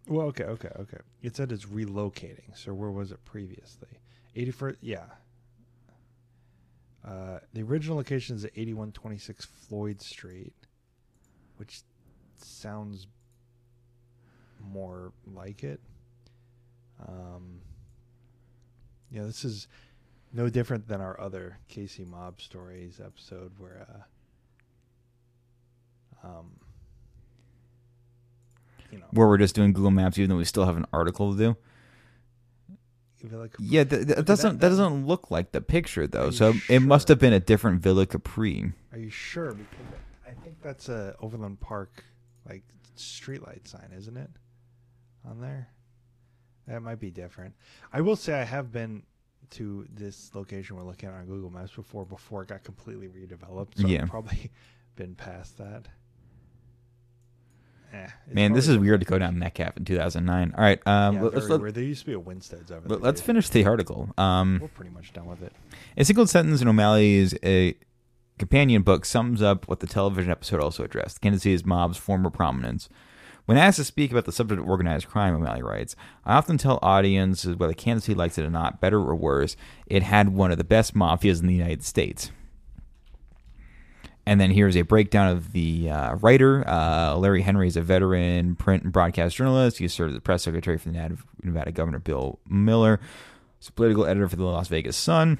Well, 0.07 0.27
okay, 0.27 0.43
okay, 0.45 0.69
okay. 0.79 0.97
It 1.21 1.35
said 1.35 1.51
it's 1.51 1.65
relocating. 1.65 2.55
So 2.55 2.73
where 2.73 2.91
was 2.91 3.11
it 3.11 3.25
previously? 3.25 3.99
81st, 4.37 4.77
yeah. 4.81 5.05
Uh, 7.05 7.39
the 7.53 7.63
original 7.63 7.97
location 7.97 8.35
is 8.35 8.45
at 8.45 8.51
8126 8.53 9.45
Floyd 9.45 10.01
Street, 10.01 10.53
which 11.57 11.81
sounds 12.37 13.07
more 14.61 15.11
like 15.25 15.63
it. 15.63 15.79
Um, 17.07 17.61
yeah, 19.11 19.23
this 19.23 19.45
is 19.45 19.67
no 20.33 20.49
different 20.49 20.87
than 20.87 20.99
our 20.99 21.19
other 21.19 21.59
Casey 21.69 22.03
Mob 22.03 22.41
Stories 22.41 22.99
episode 23.03 23.51
where 23.57 23.87
uh, 26.23 26.27
um, 26.27 26.51
you 28.91 28.99
know, 28.99 29.05
where 29.11 29.27
we're 29.27 29.37
just 29.37 29.55
doing 29.55 29.73
Google 29.73 29.91
Maps, 29.91 30.17
even 30.17 30.29
though 30.29 30.37
we 30.37 30.45
still 30.45 30.65
have 30.65 30.77
an 30.77 30.85
article 30.91 31.31
to 31.31 31.37
do. 31.37 31.57
Villa 33.29 33.49
Capri. 33.49 33.65
Yeah, 33.65 33.83
th- 33.83 34.07
th- 34.07 34.17
it 34.19 34.25
doesn't 34.25 34.53
that- 34.53 34.59
that, 34.61 34.69
doesn't 34.69 35.05
look 35.07 35.29
like 35.31 35.51
the 35.51 35.61
picture 35.61 36.07
though. 36.07 36.29
So 36.31 36.53
it 36.69 36.81
must 36.81 37.07
have 37.07 37.19
been 37.19 37.33
a 37.33 37.39
different 37.39 37.81
Villa 37.81 38.05
Capri. 38.05 38.73
Are 38.91 38.97
you 38.97 39.09
sure? 39.09 39.53
Because 39.53 39.85
I 40.25 40.31
think 40.43 40.61
that's 40.61 40.89
a 40.89 41.15
Overland 41.19 41.59
Park 41.59 42.03
like 42.47 42.63
streetlight 42.97 43.67
sign, 43.67 43.91
isn't 43.95 44.17
it? 44.17 44.29
On 45.25 45.41
there, 45.41 45.69
that 46.67 46.81
might 46.81 46.99
be 46.99 47.11
different. 47.11 47.53
I 47.91 48.01
will 48.01 48.15
say 48.15 48.33
I 48.39 48.43
have 48.43 48.71
been 48.71 49.03
to 49.51 49.87
this 49.93 50.33
location 50.35 50.75
we're 50.75 50.83
looking 50.83 51.07
at 51.09 51.15
on 51.15 51.25
Google 51.25 51.49
Maps 51.49 51.71
before. 51.71 52.05
Before 52.05 52.43
it 52.43 52.49
got 52.49 52.63
completely 52.63 53.07
redeveloped, 53.07 53.77
so 53.79 53.87
Yeah. 53.87 54.03
I've 54.03 54.09
probably 54.09 54.51
been 54.95 55.15
past 55.15 55.57
that. 55.57 55.87
Eh, 57.93 58.07
Man, 58.31 58.53
this 58.53 58.67
is 58.67 58.77
weird 58.77 58.99
to 58.99 59.05
go 59.05 59.17
down 59.17 59.39
Metcalf 59.39 59.77
in 59.77 59.85
2009. 59.85 60.53
All 60.57 60.63
right, 60.63 60.79
um, 60.85 61.15
Yeah, 61.15 61.21
let's 61.23 61.47
let, 61.49 61.61
weird. 61.61 61.75
There 61.75 61.83
used 61.83 62.01
to 62.01 62.05
be 62.07 62.13
a 62.13 62.19
Winstead's 62.19 62.71
over 62.71 62.87
there. 62.87 62.97
Let's 62.97 63.21
finish 63.21 63.49
the 63.49 63.65
article. 63.65 64.09
Um, 64.17 64.59
We're 64.61 64.67
pretty 64.67 64.91
much 64.91 65.13
done 65.13 65.25
with 65.25 65.41
it. 65.41 65.53
A 65.97 66.03
single 66.03 66.27
sentence 66.27 66.61
in 66.61 66.67
O'Malley's 66.67 67.33
a 67.43 67.75
companion 68.37 68.81
book 68.81 69.05
sums 69.05 69.41
up 69.41 69.67
what 69.67 69.79
the 69.79 69.87
television 69.87 70.31
episode 70.31 70.61
also 70.61 70.83
addressed 70.83 71.21
Kansas 71.21 71.43
City's 71.43 71.65
mob's 71.65 71.97
former 71.97 72.29
prominence. 72.29 72.89
When 73.45 73.57
asked 73.57 73.77
to 73.77 73.85
speak 73.85 74.11
about 74.11 74.25
the 74.25 74.33
subject 74.33 74.59
of 74.59 74.67
organized 74.67 75.07
crime, 75.07 75.33
O'Malley 75.33 75.63
writes, 75.63 75.95
I 76.25 76.35
often 76.35 76.57
tell 76.57 76.79
audiences 76.81 77.55
whether 77.55 77.73
Kansas 77.73 78.03
City 78.03 78.17
likes 78.17 78.37
it 78.37 78.43
or 78.45 78.49
not, 78.49 78.81
better 78.81 78.99
or 78.99 79.15
worse, 79.15 79.55
it 79.85 80.03
had 80.03 80.29
one 80.29 80.51
of 80.51 80.57
the 80.57 80.65
best 80.65 80.93
mafias 80.93 81.39
in 81.39 81.47
the 81.47 81.53
United 81.55 81.83
States. 81.85 82.29
And 84.27 84.41
then 84.41 84.51
here's 84.51 84.75
a 84.75 84.81
breakdown 84.81 85.29
of 85.29 85.53
the 85.53 85.89
uh, 85.89 86.15
writer. 86.15 86.67
Uh, 86.67 87.15
Larry 87.15 87.43
Henry 87.43 87.65
is 87.65 87.77
a 87.77 87.81
veteran 87.81 88.57
print 88.57 88.83
and 88.83 88.91
broadcast 88.91 89.37
journalist. 89.37 89.77
He 89.77 89.87
served 89.87 90.11
as 90.11 90.17
the 90.17 90.21
press 90.21 90.43
secretary 90.43 90.77
for 90.77 90.89
the 90.89 91.17
Nevada- 91.41 91.71
Governor 91.71 91.99
Bill 91.99 92.37
Miller. 92.45 92.99
He's 93.57 93.69
a 93.69 93.71
political 93.71 94.05
editor 94.05 94.27
for 94.27 94.35
the 94.35 94.43
Las 94.43 94.67
Vegas 94.67 94.97
Sun 94.97 95.39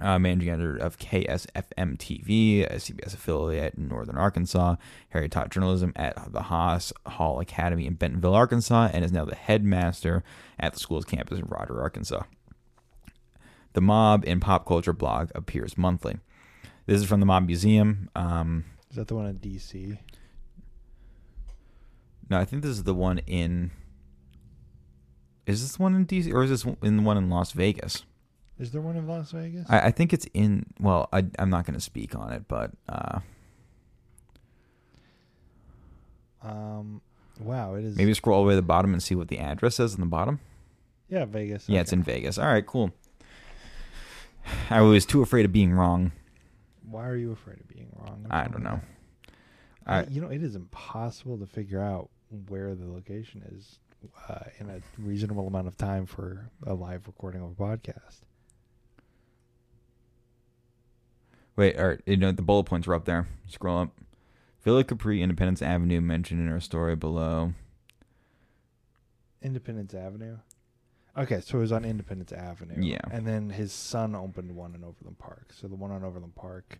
uh, 0.00 0.18
managing 0.18 0.48
editor 0.48 0.76
of 0.78 0.98
KSFM 0.98 1.98
TV, 1.98 2.64
a 2.64 2.76
CBS 2.76 3.12
affiliate 3.12 3.74
in 3.74 3.88
Northern 3.88 4.16
Arkansas. 4.16 4.76
Harry 5.10 5.28
taught 5.28 5.50
journalism 5.50 5.92
at 5.94 6.32
the 6.32 6.44
Haas 6.44 6.94
Hall 7.04 7.40
Academy 7.40 7.86
in 7.86 7.92
Bentonville, 7.92 8.34
Arkansas, 8.34 8.88
and 8.94 9.04
is 9.04 9.12
now 9.12 9.26
the 9.26 9.34
headmaster 9.34 10.24
at 10.58 10.72
the 10.72 10.80
school's 10.80 11.04
campus 11.04 11.38
in 11.38 11.44
Rogers, 11.44 11.78
Arkansas. 11.78 12.22
The 13.74 13.82
Mob 13.82 14.24
in 14.26 14.40
Pop 14.40 14.66
Culture 14.66 14.94
blog 14.94 15.30
appears 15.34 15.76
monthly. 15.76 16.18
This 16.88 17.02
is 17.02 17.06
from 17.06 17.20
the 17.20 17.26
Mob 17.26 17.44
Museum. 17.44 18.08
Um, 18.16 18.64
Is 18.88 18.96
that 18.96 19.08
the 19.08 19.14
one 19.14 19.26
in 19.26 19.36
D.C.? 19.36 19.98
no, 22.30 22.38
I 22.38 22.46
think 22.46 22.62
this 22.62 22.70
is 22.70 22.84
the 22.84 22.94
one 22.94 23.18
in. 23.26 23.72
Is 25.44 25.60
this 25.60 25.78
one 25.78 25.94
in 25.94 26.06
DC 26.06 26.32
or 26.32 26.44
is 26.44 26.48
this 26.50 26.64
in 26.82 26.96
the 26.96 27.02
one 27.02 27.18
in 27.18 27.28
Las 27.28 27.52
Vegas? 27.52 28.04
Is 28.58 28.72
there 28.72 28.80
one 28.80 28.96
in 28.96 29.06
Las 29.06 29.32
Vegas? 29.32 29.66
I, 29.68 29.80
I 29.80 29.90
think 29.90 30.14
it's 30.14 30.26
in. 30.32 30.64
Well, 30.80 31.10
I, 31.12 31.26
I'm 31.38 31.50
not 31.50 31.66
going 31.66 31.74
to 31.74 31.80
speak 31.80 32.14
on 32.16 32.32
it, 32.32 32.48
but 32.48 32.70
uh, 32.88 33.18
um, 36.42 37.02
wow, 37.38 37.74
it 37.74 37.84
is. 37.84 37.96
maybe 37.98 38.14
scroll 38.14 38.38
all 38.38 38.44
the 38.44 38.48
way 38.48 38.52
to 38.52 38.56
the 38.56 38.62
bottom 38.62 38.94
and 38.94 39.02
see 39.02 39.14
what 39.14 39.28
the 39.28 39.38
address 39.38 39.74
says 39.74 39.92
in 39.92 40.00
the 40.00 40.06
bottom. 40.06 40.40
Yeah, 41.10 41.26
Vegas. 41.26 41.68
Yeah, 41.68 41.80
it's 41.80 41.92
in 41.92 42.02
Vegas. 42.02 42.38
All 42.38 42.46
right, 42.46 42.66
cool. 42.66 42.92
I 44.70 44.80
was 44.80 45.04
too 45.04 45.20
afraid 45.20 45.44
of 45.44 45.52
being 45.52 45.72
wrong. 45.74 46.12
Why 46.90 47.06
are 47.06 47.16
you 47.16 47.32
afraid 47.32 47.60
of 47.60 47.68
being 47.68 47.88
wrong? 47.96 48.26
I 48.30 48.48
don't 48.48 48.62
know. 48.62 48.80
I, 49.86 50.04
you 50.04 50.20
know, 50.20 50.28
it 50.28 50.42
is 50.42 50.54
impossible 50.54 51.38
to 51.38 51.46
figure 51.46 51.80
out 51.80 52.10
where 52.48 52.74
the 52.74 52.86
location 52.86 53.42
is 53.52 53.78
uh, 54.28 54.40
in 54.58 54.68
a 54.68 54.80
reasonable 54.98 55.46
amount 55.46 55.66
of 55.66 55.76
time 55.76 56.06
for 56.06 56.50
a 56.66 56.74
live 56.74 57.06
recording 57.06 57.42
of 57.42 57.52
a 57.52 57.54
podcast. 57.54 58.20
Wait, 61.56 61.76
all 61.78 61.88
right. 61.88 62.00
You 62.06 62.16
know 62.16 62.32
the 62.32 62.42
bullet 62.42 62.64
points 62.64 62.86
are 62.86 62.94
up 62.94 63.04
there. 63.04 63.26
Scroll 63.48 63.78
up. 63.78 63.90
Villa 64.62 64.84
Capri, 64.84 65.22
Independence 65.22 65.62
Avenue, 65.62 66.00
mentioned 66.00 66.40
in 66.40 66.52
our 66.52 66.60
story 66.60 66.94
below. 66.94 67.54
Independence 69.42 69.94
Avenue. 69.94 70.38
Okay, 71.18 71.40
so 71.40 71.58
it 71.58 71.60
was 71.62 71.72
on 71.72 71.84
Independence 71.84 72.32
Avenue. 72.32 72.80
Yeah. 72.80 73.00
And 73.10 73.26
then 73.26 73.50
his 73.50 73.72
son 73.72 74.14
opened 74.14 74.54
one 74.54 74.74
in 74.74 74.84
Overland 74.84 75.18
Park. 75.18 75.52
So 75.58 75.66
the 75.66 75.74
one 75.74 75.90
on 75.90 76.04
Overland 76.04 76.34
Park, 76.36 76.78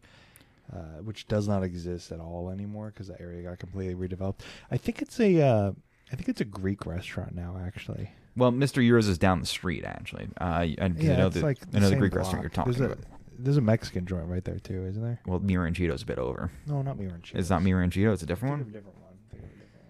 uh, 0.72 1.01
which 1.03 1.27
does 1.29 1.48
not 1.48 1.62
exist 1.64 2.12
at 2.12 2.20
all 2.20 2.51
anymore 2.51 2.90
because 2.94 3.09
the 3.09 3.20
area 3.20 3.42
got 3.48 3.59
completely 3.59 3.94
redeveloped. 3.94 4.40
I 4.70 4.77
think 4.77 5.03
it's 5.03 5.18
a, 5.18 5.42
uh, 5.42 5.72
I 6.12 6.16
think 6.16 6.29
it's 6.29 6.40
a 6.40 6.44
Greek 6.44 6.87
restaurant 6.87 7.35
now. 7.35 7.61
Actually, 7.64 8.11
Well, 8.37 8.53
Mr. 8.53 8.74
Gyros 8.87 9.09
is 9.09 9.18
down 9.18 9.40
the 9.40 9.46
street, 9.46 9.85
actually. 9.85 10.29
Uh, 10.40 10.44
I, 10.44 10.77
I 10.81 10.87
yeah, 10.96 11.16
know 11.16 11.27
it's 11.27 11.37
the, 11.37 11.42
like 11.42 11.59
I 11.74 11.81
know 11.81 11.90
the 11.90 11.96
Greek 11.96 12.12
block. 12.12 12.24
restaurant 12.24 12.42
you're 12.44 12.51
talking 12.51 12.72
there's 12.72 12.90
a, 12.90 12.92
about. 12.92 13.05
There's 13.40 13.57
a 13.57 13.61
Mexican 13.61 14.05
joint 14.07 14.27
right 14.27 14.44
there 14.44 14.59
too, 14.59 14.85
isn't 14.87 15.03
there? 15.03 15.20
Well, 15.27 15.40
Miranchito's 15.40 16.03
a 16.03 16.07
bit 16.07 16.18
over. 16.18 16.51
No, 16.66 16.83
not 16.83 16.98
Miran 16.98 17.20
Cheetos. 17.20 17.37
It's 17.38 17.51
not 17.51 17.62
Miranchito. 17.62 18.12
It's 18.12 18.22
a 18.22 18.27
different 18.27 18.55
of 18.55 18.61
one. 18.61 18.68
a 18.68 18.72
different 18.72 18.98
one. 18.98 19.12
Think 19.31 19.42
of 19.44 19.48
a 19.51 19.53
different 19.53 19.87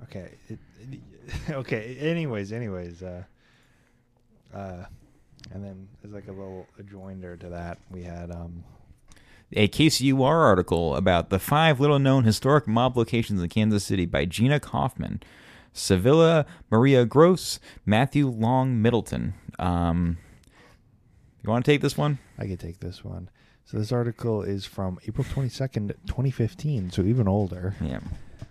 one. 0.00 0.01
Okay. 0.14 0.30
It, 0.48 0.58
okay. 1.50 1.96
Anyways, 1.98 2.52
anyways, 2.52 3.02
uh, 3.02 3.22
uh, 4.54 4.84
and 5.52 5.64
then 5.64 5.88
as 6.04 6.12
like 6.12 6.28
a 6.28 6.32
little 6.32 6.66
adjoinder 6.78 7.38
to 7.40 7.48
that, 7.48 7.78
we 7.90 8.02
had 8.02 8.30
um, 8.30 8.62
a 9.52 9.68
KCUR 9.68 10.20
article 10.20 10.96
about 10.96 11.30
the 11.30 11.38
five 11.38 11.80
little 11.80 11.98
known 11.98 12.24
historic 12.24 12.66
mob 12.66 12.96
locations 12.96 13.42
in 13.42 13.48
Kansas 13.48 13.84
City 13.84 14.04
by 14.04 14.26
Gina 14.26 14.60
Kaufmann, 14.60 15.22
Sylvia, 15.72 16.44
Maria 16.70 17.06
Gross, 17.06 17.58
Matthew 17.86 18.28
Long 18.28 18.82
Middleton. 18.82 19.32
Um, 19.58 20.18
you 21.42 21.50
want 21.50 21.64
to 21.64 21.70
take 21.70 21.80
this 21.80 21.96
one? 21.96 22.18
I 22.38 22.46
could 22.46 22.60
take 22.60 22.80
this 22.80 23.02
one. 23.02 23.30
So 23.64 23.78
this 23.78 23.92
article 23.92 24.42
is 24.42 24.66
from 24.66 24.98
April 25.08 25.26
twenty 25.30 25.48
second, 25.48 25.94
twenty 26.06 26.30
fifteen. 26.30 26.90
So 26.90 27.02
even 27.02 27.26
older. 27.26 27.74
Yeah. 27.80 28.00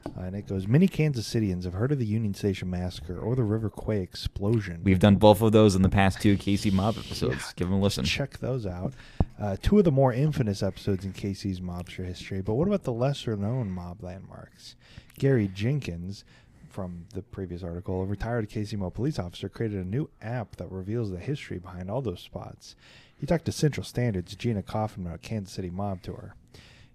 Uh, 0.06 0.22
and 0.22 0.36
it 0.36 0.48
goes: 0.48 0.68
Many 0.68 0.88
Kansas 0.88 1.32
Cityans 1.32 1.64
have 1.64 1.74
heard 1.74 1.92
of 1.92 2.00
the 2.00 2.06
Union 2.06 2.34
Station 2.34 2.70
massacre 2.70 3.18
or 3.18 3.36
the 3.36 3.44
River 3.44 3.70
Quay 3.70 4.02
explosion. 4.02 4.82
We've 4.84 5.00
done 5.00 5.16
both 5.16 5.42
of 5.42 5.52
those 5.52 5.76
in 5.76 5.82
the 5.82 5.90
past 5.90 6.22
two 6.22 6.38
KC 6.38 6.72
Mob 6.72 6.98
episodes. 6.98 7.54
Give 7.54 7.70
them 7.70 7.78
a 7.78 7.82
listen. 7.82 8.04
Check 8.04 8.40
those 8.40 8.66
out. 8.66 8.94
Uh, 9.40 9.58
two 9.62 9.80
of 9.80 9.86
the 9.86 9.92
more 9.92 10.14
infamous 10.14 10.62
episodes 10.62 11.04
in 11.04 11.14
Casey's 11.14 11.60
mobster 11.60 12.06
history. 12.06 12.42
But 12.42 12.54
what 12.56 12.68
about 12.68 12.84
the 12.84 12.94
lesser 12.94 13.36
known 13.36 13.72
mob 13.72 14.04
landmarks? 14.04 14.76
Gary 15.18 15.48
Jenkins, 15.48 16.24
from 16.70 17.06
the 17.14 17.24
previous 17.24 17.64
article, 17.64 18.02
a 18.02 18.06
retired 18.06 18.50
Casey 18.50 18.76
Mo 18.76 18.90
police 18.92 19.18
officer, 19.18 19.50
created 19.50 19.80
a 19.80 19.88
new 19.88 20.10
app 20.22 20.58
that 20.58 20.72
reveals 20.72 21.10
the 21.10 21.18
history 21.18 21.58
behind 21.58 21.90
all 21.90 22.02
those 22.02 22.22
spots. 22.22 22.76
He 23.18 23.26
talked 23.26 23.46
to 23.46 23.52
Central 23.52 23.84
Standard's 23.84 24.36
Gina 24.36 24.64
Kaufmann 24.64 25.08
about 25.08 25.22
Kansas 25.22 25.54
City 25.54 25.70
mob 25.70 26.02
tour. 26.02 26.36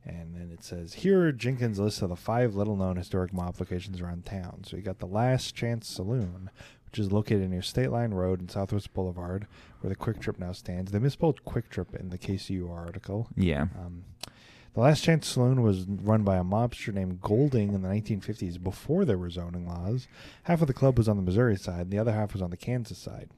And 0.07 0.37
then 0.37 0.51
it 0.53 0.63
says, 0.63 0.95
here 0.95 1.27
are 1.27 1.33
Jenkins' 1.33 1.81
list 1.81 2.01
of 2.01 2.11
the 2.11 2.17
five 2.17 2.55
little 2.55 2.77
known 2.77 2.97
historic 2.97 3.33
mob 3.33 3.59
locations 3.59 4.01
around 4.01 4.25
town. 4.25 4.63
So 4.65 4.77
you 4.77 4.83
got 4.83 5.01
the 5.01 5.07
Last 5.07 5.55
Chance 5.55 5.89
Saloon, 5.89 6.51
which 6.85 6.99
is 7.01 7.11
located 7.11 7.51
near 7.51 7.63
State 7.63 7.91
Line 7.91 8.15
Road 8.15 8.39
and 8.39 8.51
Southwest 8.51 8.95
Boulevard, 8.95 9.49
where 9.81 9.89
the 9.89 9.97
Quick 9.97 10.21
Trip 10.21 10.39
now 10.39 10.53
stands. 10.53 10.93
They 10.93 11.01
misspelled 11.01 11.45
Quick 11.45 11.69
Trip 11.69 11.95
in 11.95 12.11
the 12.11 12.19
KCU 12.19 12.71
article. 12.71 13.29
Yeah. 13.37 13.63
Um, 13.79 14.05
the 14.75 14.81
Last 14.81 15.03
Chance 15.03 15.27
Saloon 15.27 15.63
was 15.63 15.87
run 15.89 16.23
by 16.23 16.37
a 16.37 16.45
mobster 16.45 16.93
named 16.93 17.23
Golding 17.23 17.73
in 17.73 17.83
the 17.83 17.89
1950s 17.89 18.63
before 18.63 19.05
there 19.05 19.19
were 19.19 19.31
zoning 19.31 19.67
laws. 19.67 20.07
Half 20.45 20.61
of 20.61 20.69
the 20.69 20.75
club 20.75 20.99
was 20.99 21.09
on 21.09 21.17
the 21.17 21.23
Missouri 21.23 21.57
side, 21.57 21.81
and 21.81 21.91
the 21.91 21.99
other 21.99 22.13
half 22.13 22.35
was 22.35 22.43
on 22.43 22.51
the 22.51 22.57
Kansas 22.57 22.99
side. 22.99 23.31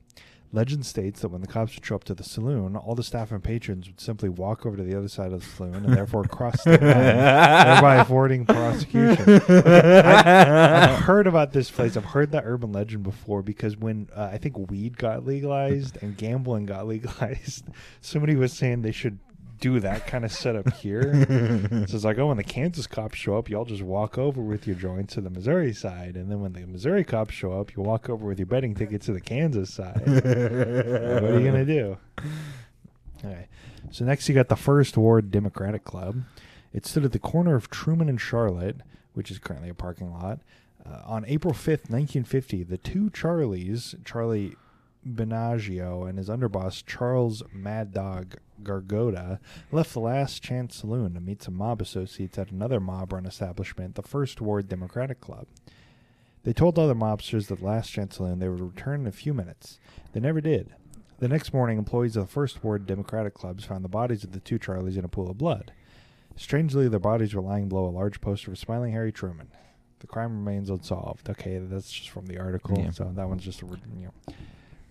Legend 0.53 0.87
states 0.87 1.21
that 1.21 1.29
when 1.29 1.43
the 1.43 1.47
cops 1.47 1.75
would 1.75 1.85
show 1.85 1.95
up 1.97 2.05
to 2.05 2.15
the 2.15 2.25
saloon, 2.25 2.75
all 2.75 2.95
the 2.95 3.03
staff 3.03 3.31
and 3.33 3.45
patrons 3.45 3.87
would 3.87 4.01
simply 4.01 4.31
walk 4.31 4.65
over 4.65 4.77
to 4.77 4.83
the 4.83 4.97
other 4.97 5.09
side 5.09 5.33
of 5.33 5.41
the 5.41 5.47
saloon 5.47 5.75
and 5.75 5.93
therefore 5.93 6.25
cross 6.25 6.65
the 6.65 6.71
line, 6.71 6.81
thereby 6.81 7.97
avoiding 8.01 8.47
prosecution. 8.47 9.43
I've 9.49 11.01
heard 11.01 11.27
about 11.27 11.53
this 11.53 11.71
place. 11.71 11.97
I've 11.97 12.05
heard 12.07 12.33
that 12.33 12.45
urban 12.47 12.73
legend 12.73 13.03
before 13.03 13.43
because 13.43 13.77
when 13.77 14.09
uh, 14.17 14.31
I 14.33 14.39
think 14.39 14.71
weed 14.71 14.97
got 14.97 15.27
legalized 15.27 15.99
and 16.03 16.17
gambling 16.17 16.65
got 16.65 16.87
legalized, 16.87 17.67
somebody 18.01 18.35
was 18.35 18.53
saying 18.53 18.83
they 18.83 18.93
should 18.93 19.19
do 19.61 19.81
that 19.81 20.07
kind 20.07 20.25
of 20.25 20.33
setup 20.33 20.73
here. 20.75 21.13
so 21.87 21.95
it's 21.95 22.05
like, 22.05 22.19
oh, 22.19 22.29
when 22.29 22.37
the 22.37 22.45
Kansas 22.45 22.87
cops 22.87 23.19
show 23.19 23.37
up, 23.37 23.49
y'all 23.49 23.65
just 23.65 23.83
walk 23.83 24.19
over 24.19 24.41
with 24.41 24.67
your 24.67 24.77
joints 24.77 25.15
to 25.15 25.21
the 25.21 25.31
Missouri 25.31 25.73
side, 25.73 26.17
and 26.17 26.31
then 26.31 26.41
when 26.41 26.53
the 26.53 26.67
Missouri 26.67 27.05
cops 27.05 27.35
show 27.35 27.53
up, 27.53 27.77
you 27.77 27.83
walk 27.83 28.09
over 28.09 28.27
with 28.27 28.39
your 28.39 28.47
betting 28.47 28.75
tickets 28.75 29.07
to 29.07 29.13
the 29.13 29.21
Kansas 29.21 29.73
side. 29.73 30.03
what 30.07 30.27
are 30.27 31.41
you 31.41 31.47
gonna 31.47 31.65
do? 31.65 31.97
Okay. 33.19 33.49
So 33.91 34.05
next 34.05 34.29
you 34.29 34.35
got 34.35 34.49
the 34.49 34.57
First 34.57 34.97
Ward 34.97 35.31
Democratic 35.31 35.85
Club. 35.85 36.23
It 36.73 36.87
stood 36.87 37.05
at 37.05 37.13
the 37.13 37.19
corner 37.19 37.55
of 37.55 37.71
Truman 37.71 38.09
and 38.09 38.21
Charlotte, 38.21 38.77
which 39.15 39.31
is 39.31 39.39
currently 39.39 39.71
a 39.71 39.75
parking 39.75 40.13
lot. 40.13 40.41
Uh, 40.87 41.03
on 41.05 41.25
April 41.27 41.53
5th, 41.53 41.91
1950, 41.91 42.63
the 42.65 42.79
two 42.79 43.11
Charlies, 43.11 43.95
Charlie 44.05 44.55
Binaggio 45.07 46.09
and 46.09 46.19
his 46.19 46.29
underboss, 46.29 46.85
Charles 46.87 47.43
Mad 47.53 47.93
Dog 47.93 48.37
Gargotta 48.63 49.39
left 49.73 49.93
the 49.93 50.01
Last 50.01 50.43
Chance 50.43 50.77
Saloon 50.77 51.15
to 51.15 51.21
meet 51.21 51.43
some 51.43 51.55
mob 51.55 51.81
associates 51.81 52.39
at 52.39 52.51
another 52.51 52.81
mob 52.81 53.13
run 53.13 53.27
establishment, 53.27 53.95
the 53.95 54.03
First 54.03 54.41
Ward 54.41 54.69
Democratic 54.69 55.21
Club. 55.21 55.47
They 56.45 56.53
told 56.53 56.79
other 56.79 56.95
mobsters 56.95 57.49
that 57.49 57.59
the 57.61 57.65
Last 57.67 57.91
Chance 57.91 58.17
Saloon 58.17 58.39
they 58.39 58.49
would 58.49 58.61
return 58.61 59.03
in 59.03 59.07
a 59.07 59.13
few 59.13 59.35
minutes. 59.35 59.79
They 60.13 60.21
never 60.21 60.41
did. 60.41 60.75
The 61.19 61.29
next 61.29 61.53
morning, 61.53 61.79
employees 61.79 62.17
of 62.17 62.27
the 62.27 62.33
First 62.33 62.63
Ward 62.63 62.87
Democratic 62.87 63.35
Clubs 63.35 63.65
found 63.65 63.85
the 63.85 63.89
bodies 63.89 64.23
of 64.25 64.33
the 64.33 64.41
two 64.41 64.59
Charlies 64.59 64.97
in 64.97 65.05
a 65.05 65.09
pool 65.09 65.29
of 65.31 65.37
blood. 65.39 65.73
Strangely, 66.37 66.89
their 66.89 67.01
bodies 67.01 67.35
were 67.35 67.43
lying 67.43 67.69
below 67.69 67.87
a 67.87 67.91
large 67.91 68.21
poster 68.21 68.53
of 68.53 68.59
smiling 68.59 68.93
Harry 68.93 69.11
Truman. 69.11 69.49
The 69.99 70.07
crime 70.07 70.45
remains 70.45 70.71
unsolved. 70.71 71.29
Okay, 71.29 71.59
that's 71.59 71.91
just 71.91 72.11
from 72.11 72.27
the 72.27 72.39
article, 72.39 72.79
Yeah. 72.79 72.91
so 72.91 73.11
that 73.17 73.29
one's 73.29 73.43
just 73.45 73.63
a 73.63 73.67
you 73.67 74.07
know, 74.07 74.35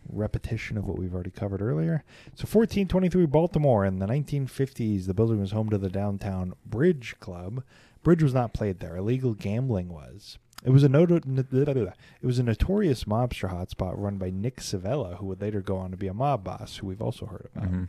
repetition 0.10 0.78
of 0.78 0.86
what 0.86 0.98
we've 0.98 1.14
already 1.14 1.32
covered 1.32 1.62
earlier. 1.62 2.04
So 2.36 2.42
1423 2.44 3.26
Baltimore 3.26 3.86
in 3.86 4.00
the 4.00 4.08
1950s, 4.08 5.06
the 5.06 5.14
building 5.14 5.40
was 5.40 5.52
home 5.52 5.70
to 5.70 5.78
the 5.78 5.90
downtown 5.90 6.54
Bridge 6.66 7.16
Club. 7.20 7.64
Bridge 8.04 8.24
was 8.24 8.34
not 8.34 8.54
played 8.54 8.80
there. 8.80 8.96
Illegal 8.96 9.34
gambling 9.34 9.90
was. 9.90 10.38
It 10.64 10.72
was 10.72 10.84
a 10.84 10.90
noto- 10.90 11.20
n- 11.28 11.46
it 11.52 12.26
was 12.26 12.40
a 12.40 12.44
notorious 12.44 13.04
mobster 13.04 13.52
hotspot 13.52 13.94
run 13.98 14.18
by 14.18 14.32
Nick 14.32 14.58
Civella, 14.58 15.18
who 15.18 15.28
would 15.28 15.42
later 15.42 15.62
go 15.62 15.78
on 15.78 15.92
to 15.92 15.98
be 15.98 16.08
a 16.08 16.14
mob 16.14 16.44
boss, 16.44 16.78
who 16.78 16.88
we've 16.88 17.02
also 17.02 17.28
heard 17.28 17.48
about. 17.56 17.72
Mhm. 17.72 17.88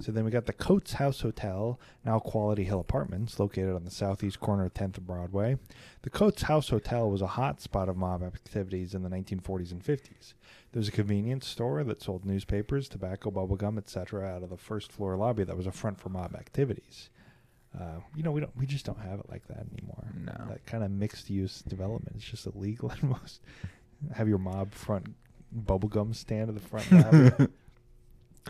So 0.00 0.12
then 0.12 0.24
we 0.24 0.30
got 0.30 0.46
the 0.46 0.54
Coates 0.54 0.94
House 0.94 1.20
Hotel, 1.20 1.78
now 2.04 2.18
Quality 2.18 2.64
Hill 2.64 2.80
Apartments, 2.80 3.38
located 3.38 3.74
on 3.74 3.84
the 3.84 3.90
southeast 3.90 4.40
corner 4.40 4.64
of 4.64 4.74
10th 4.74 4.96
and 4.96 5.06
Broadway. 5.06 5.58
The 6.02 6.10
Coates 6.10 6.42
House 6.42 6.70
Hotel 6.70 7.10
was 7.10 7.20
a 7.20 7.26
hot 7.26 7.60
spot 7.60 7.90
of 7.90 7.98
mob 7.98 8.22
activities 8.22 8.94
in 8.94 9.02
the 9.02 9.10
1940s 9.10 9.72
and 9.72 9.84
50s. 9.84 10.32
There 10.72 10.80
was 10.80 10.88
a 10.88 10.92
convenience 10.92 11.46
store 11.46 11.84
that 11.84 12.02
sold 12.02 12.24
newspapers, 12.24 12.88
tobacco, 12.88 13.30
bubblegum, 13.30 13.76
etc. 13.76 14.26
out 14.26 14.42
of 14.42 14.48
the 14.48 14.56
first 14.56 14.90
floor 14.90 15.16
lobby 15.16 15.44
that 15.44 15.56
was 15.56 15.66
a 15.66 15.72
front 15.72 16.00
for 16.00 16.08
mob 16.08 16.34
activities. 16.34 17.10
Uh, 17.78 18.00
you 18.16 18.22
know, 18.22 18.32
we 18.32 18.40
don't, 18.40 18.56
we 18.56 18.66
just 18.66 18.86
don't 18.86 19.00
have 19.00 19.20
it 19.20 19.28
like 19.28 19.46
that 19.48 19.66
anymore. 19.72 20.04
No. 20.24 20.46
That 20.48 20.64
kind 20.64 20.82
of 20.82 20.90
mixed 20.90 21.28
use 21.28 21.62
development 21.62 22.16
is 22.16 22.24
just 22.24 22.46
illegal 22.46 22.90
in 23.02 23.10
most. 23.10 23.42
Have 24.14 24.28
your 24.28 24.38
mob 24.38 24.72
front 24.72 25.14
bubblegum 25.54 26.14
stand 26.14 26.48
at 26.48 26.54
the 26.54 26.60
front 26.60 26.90
lobby. 27.38 27.52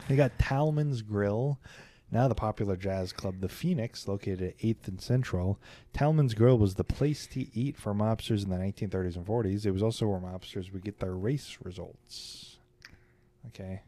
They 0.09 0.17
got 0.17 0.39
Talman's 0.39 1.03
Grill, 1.03 1.59
now 2.13 2.27
the 2.27 2.35
popular 2.35 2.77
jazz 2.77 3.13
club, 3.13 3.41
the 3.41 3.49
Phoenix, 3.49 4.09
located 4.09 4.43
at 4.43 4.59
8th 4.59 4.89
and 4.89 5.01
Central. 5.01 5.59
Talman's 5.93 6.35
Grill 6.35 6.59
was 6.59 6.75
the 6.75 6.85
place 6.85 7.27
to 7.29 7.47
eat 7.57 7.77
for 7.77 7.95
mobsters 7.95 8.43
in 8.43 8.51
the 8.51 8.57
1930s 8.57 9.17
and 9.17 9.27
40s. 9.27 9.65
It 9.65 9.71
was 9.71 9.83
also 9.83 10.07
where 10.09 10.19
mobsters 10.19 10.73
would 10.73 10.85
get 10.85 10.99
their 10.99 11.15
race 11.15 11.59
results. 11.63 12.59
Okay. 13.49 13.83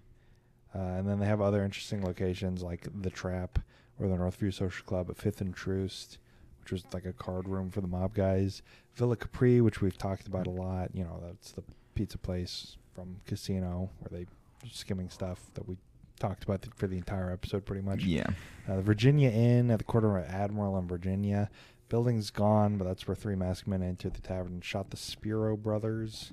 Uh, 0.74 0.78
and 0.78 1.08
then 1.08 1.18
they 1.18 1.26
have 1.26 1.40
other 1.40 1.64
interesting 1.64 2.02
locations 2.04 2.62
like 2.62 2.86
The 3.02 3.10
Trap 3.10 3.58
or 3.98 4.08
the 4.08 4.16
Northview 4.16 4.54
Social 4.54 4.86
Club 4.86 5.10
at 5.10 5.16
5th 5.16 5.40
and 5.40 5.54
Troost, 5.54 6.18
which 6.60 6.72
was 6.72 6.84
like 6.92 7.04
a 7.04 7.12
card 7.12 7.48
room 7.48 7.70
for 7.70 7.80
the 7.80 7.88
mob 7.88 8.14
guys. 8.14 8.62
Villa 8.94 9.16
Capri, 9.16 9.60
which 9.60 9.80
we've 9.80 9.98
talked 9.98 10.28
about 10.28 10.46
a 10.46 10.50
lot. 10.50 10.90
You 10.94 11.04
know, 11.04 11.20
that's 11.26 11.50
the 11.50 11.62
pizza 11.94 12.18
place 12.18 12.76
from 12.94 13.16
Casino 13.26 13.90
where 13.98 14.20
they 14.20 14.26
skimming 14.70 15.10
stuff 15.10 15.40
that 15.54 15.68
we 15.68 15.76
talked 16.22 16.44
about 16.44 16.64
for 16.76 16.86
the 16.86 16.96
entire 16.96 17.30
episode 17.30 17.66
pretty 17.66 17.82
much. 17.82 18.04
Yeah. 18.04 18.26
Uh, 18.68 18.76
the 18.76 18.82
Virginia 18.82 19.28
Inn 19.30 19.70
at 19.70 19.78
the 19.78 19.84
corner 19.84 20.18
of 20.18 20.24
Admiral 20.24 20.76
and 20.76 20.88
Virginia. 20.88 21.50
Building's 21.88 22.30
gone, 22.30 22.78
but 22.78 22.86
that's 22.86 23.06
where 23.06 23.14
three 23.14 23.34
masked 23.34 23.66
men 23.66 23.82
entered 23.82 24.14
the 24.14 24.20
tavern 24.22 24.52
and 24.54 24.64
shot 24.64 24.90
the 24.90 24.96
Spero 24.96 25.56
brothers. 25.56 26.32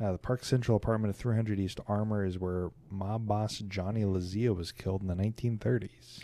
Uh, 0.00 0.12
the 0.12 0.18
Park 0.18 0.44
Central 0.44 0.76
apartment 0.76 1.14
at 1.14 1.18
300 1.20 1.58
East 1.58 1.80
Armour 1.88 2.24
is 2.24 2.38
where 2.38 2.70
mob 2.90 3.26
boss 3.26 3.58
Johnny 3.58 4.02
Lazia 4.02 4.54
was 4.54 4.72
killed 4.72 5.02
in 5.02 5.08
the 5.08 5.14
1930s. 5.14 6.20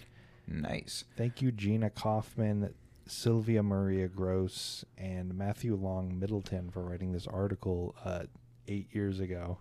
Nice. 0.46 1.04
Thank 1.16 1.42
you, 1.42 1.50
Gina 1.50 1.90
Kaufmann, 1.90 2.72
Sylvia 3.06 3.62
Maria 3.62 4.08
Gross, 4.08 4.84
and 4.96 5.34
Matthew 5.36 5.74
Long 5.74 6.18
Middleton 6.18 6.70
for 6.70 6.82
writing 6.82 7.12
this 7.12 7.26
article 7.26 7.94
uh, 8.04 8.24
eight 8.68 8.88
years 8.94 9.20
ago. 9.20 9.58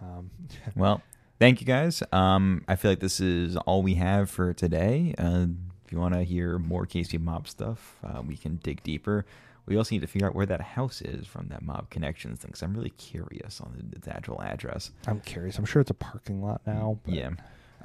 Um, 0.00 0.30
Well, 0.76 1.02
thank 1.38 1.60
you 1.60 1.66
guys. 1.66 2.02
Um, 2.12 2.64
I 2.68 2.76
feel 2.76 2.90
like 2.90 3.00
this 3.00 3.20
is 3.20 3.56
all 3.56 3.82
we 3.82 3.94
have 3.94 4.30
for 4.30 4.52
today. 4.52 5.14
Uh, 5.18 5.46
if 5.84 5.92
you 5.92 5.98
want 5.98 6.14
to 6.14 6.22
hear 6.22 6.58
more 6.58 6.86
KC 6.86 7.20
Mob 7.20 7.48
stuff, 7.48 7.96
uh, 8.04 8.22
we 8.26 8.36
can 8.36 8.56
dig 8.56 8.82
deeper. 8.82 9.24
We 9.66 9.76
also 9.76 9.94
need 9.94 10.00
to 10.02 10.06
figure 10.06 10.28
out 10.28 10.34
where 10.34 10.46
that 10.46 10.60
house 10.60 11.02
is 11.02 11.26
from 11.26 11.48
that 11.48 11.62
Mob 11.62 11.90
Connections 11.90 12.40
thing. 12.40 12.48
Because 12.48 12.62
I'm 12.62 12.74
really 12.74 12.90
curious 12.90 13.60
on 13.60 13.72
the, 13.90 13.96
its 13.96 14.08
actual 14.08 14.40
address. 14.42 14.90
I'm 15.06 15.20
curious. 15.20 15.58
I'm 15.58 15.64
sure 15.64 15.80
it's 15.80 15.90
a 15.90 15.94
parking 15.94 16.42
lot 16.42 16.60
now. 16.66 16.98
But 17.04 17.14
Yeah. 17.14 17.30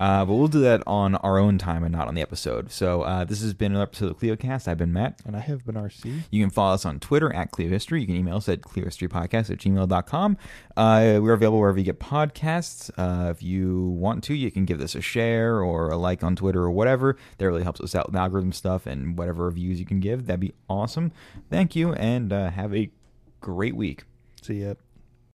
Uh, 0.01 0.25
but 0.25 0.33
we'll 0.33 0.47
do 0.47 0.61
that 0.61 0.81
on 0.87 1.13
our 1.17 1.37
own 1.37 1.59
time 1.59 1.83
and 1.83 1.91
not 1.93 2.07
on 2.07 2.15
the 2.15 2.21
episode. 2.23 2.71
So 2.71 3.03
uh, 3.03 3.23
this 3.23 3.43
has 3.43 3.53
been 3.53 3.73
another 3.73 3.83
episode 3.83 4.09
of 4.09 4.17
KleioCast. 4.17 4.67
I've 4.67 4.79
been 4.79 4.91
Matt. 4.91 5.21
And 5.27 5.35
I 5.35 5.39
have 5.41 5.63
been 5.63 5.75
RC. 5.75 6.23
You 6.31 6.41
can 6.41 6.49
follow 6.49 6.73
us 6.73 6.85
on 6.85 6.99
Twitter 6.99 7.31
at 7.35 7.51
KleioHistory. 7.51 8.01
You 8.01 8.07
can 8.07 8.15
email 8.15 8.37
us 8.37 8.49
at 8.49 8.61
kleiohistorypodcast 8.61 9.51
at 9.51 9.59
gmail.com. 9.59 10.37
Uh, 10.75 11.19
we're 11.21 11.33
available 11.33 11.59
wherever 11.59 11.77
you 11.77 11.83
get 11.85 11.99
podcasts. 11.99 12.89
Uh, 12.97 13.29
if 13.29 13.43
you 13.43 13.89
want 13.89 14.23
to, 14.23 14.33
you 14.33 14.49
can 14.49 14.65
give 14.65 14.79
this 14.79 14.95
a 14.95 15.01
share 15.01 15.61
or 15.61 15.89
a 15.89 15.97
like 15.97 16.23
on 16.23 16.35
Twitter 16.35 16.63
or 16.63 16.71
whatever. 16.71 17.15
That 17.37 17.45
really 17.45 17.61
helps 17.61 17.79
us 17.79 17.93
out 17.93 18.07
with 18.07 18.15
algorithm 18.15 18.53
stuff 18.53 18.87
and 18.87 19.15
whatever 19.15 19.45
reviews 19.45 19.79
you 19.79 19.85
can 19.85 19.99
give. 19.99 20.25
That'd 20.25 20.39
be 20.39 20.55
awesome. 20.67 21.11
Thank 21.51 21.75
you 21.75 21.93
and 21.93 22.33
uh, 22.33 22.49
have 22.49 22.73
a 22.73 22.89
great 23.39 23.75
week. 23.75 24.05
See 24.41 24.63
ya. 24.63 24.73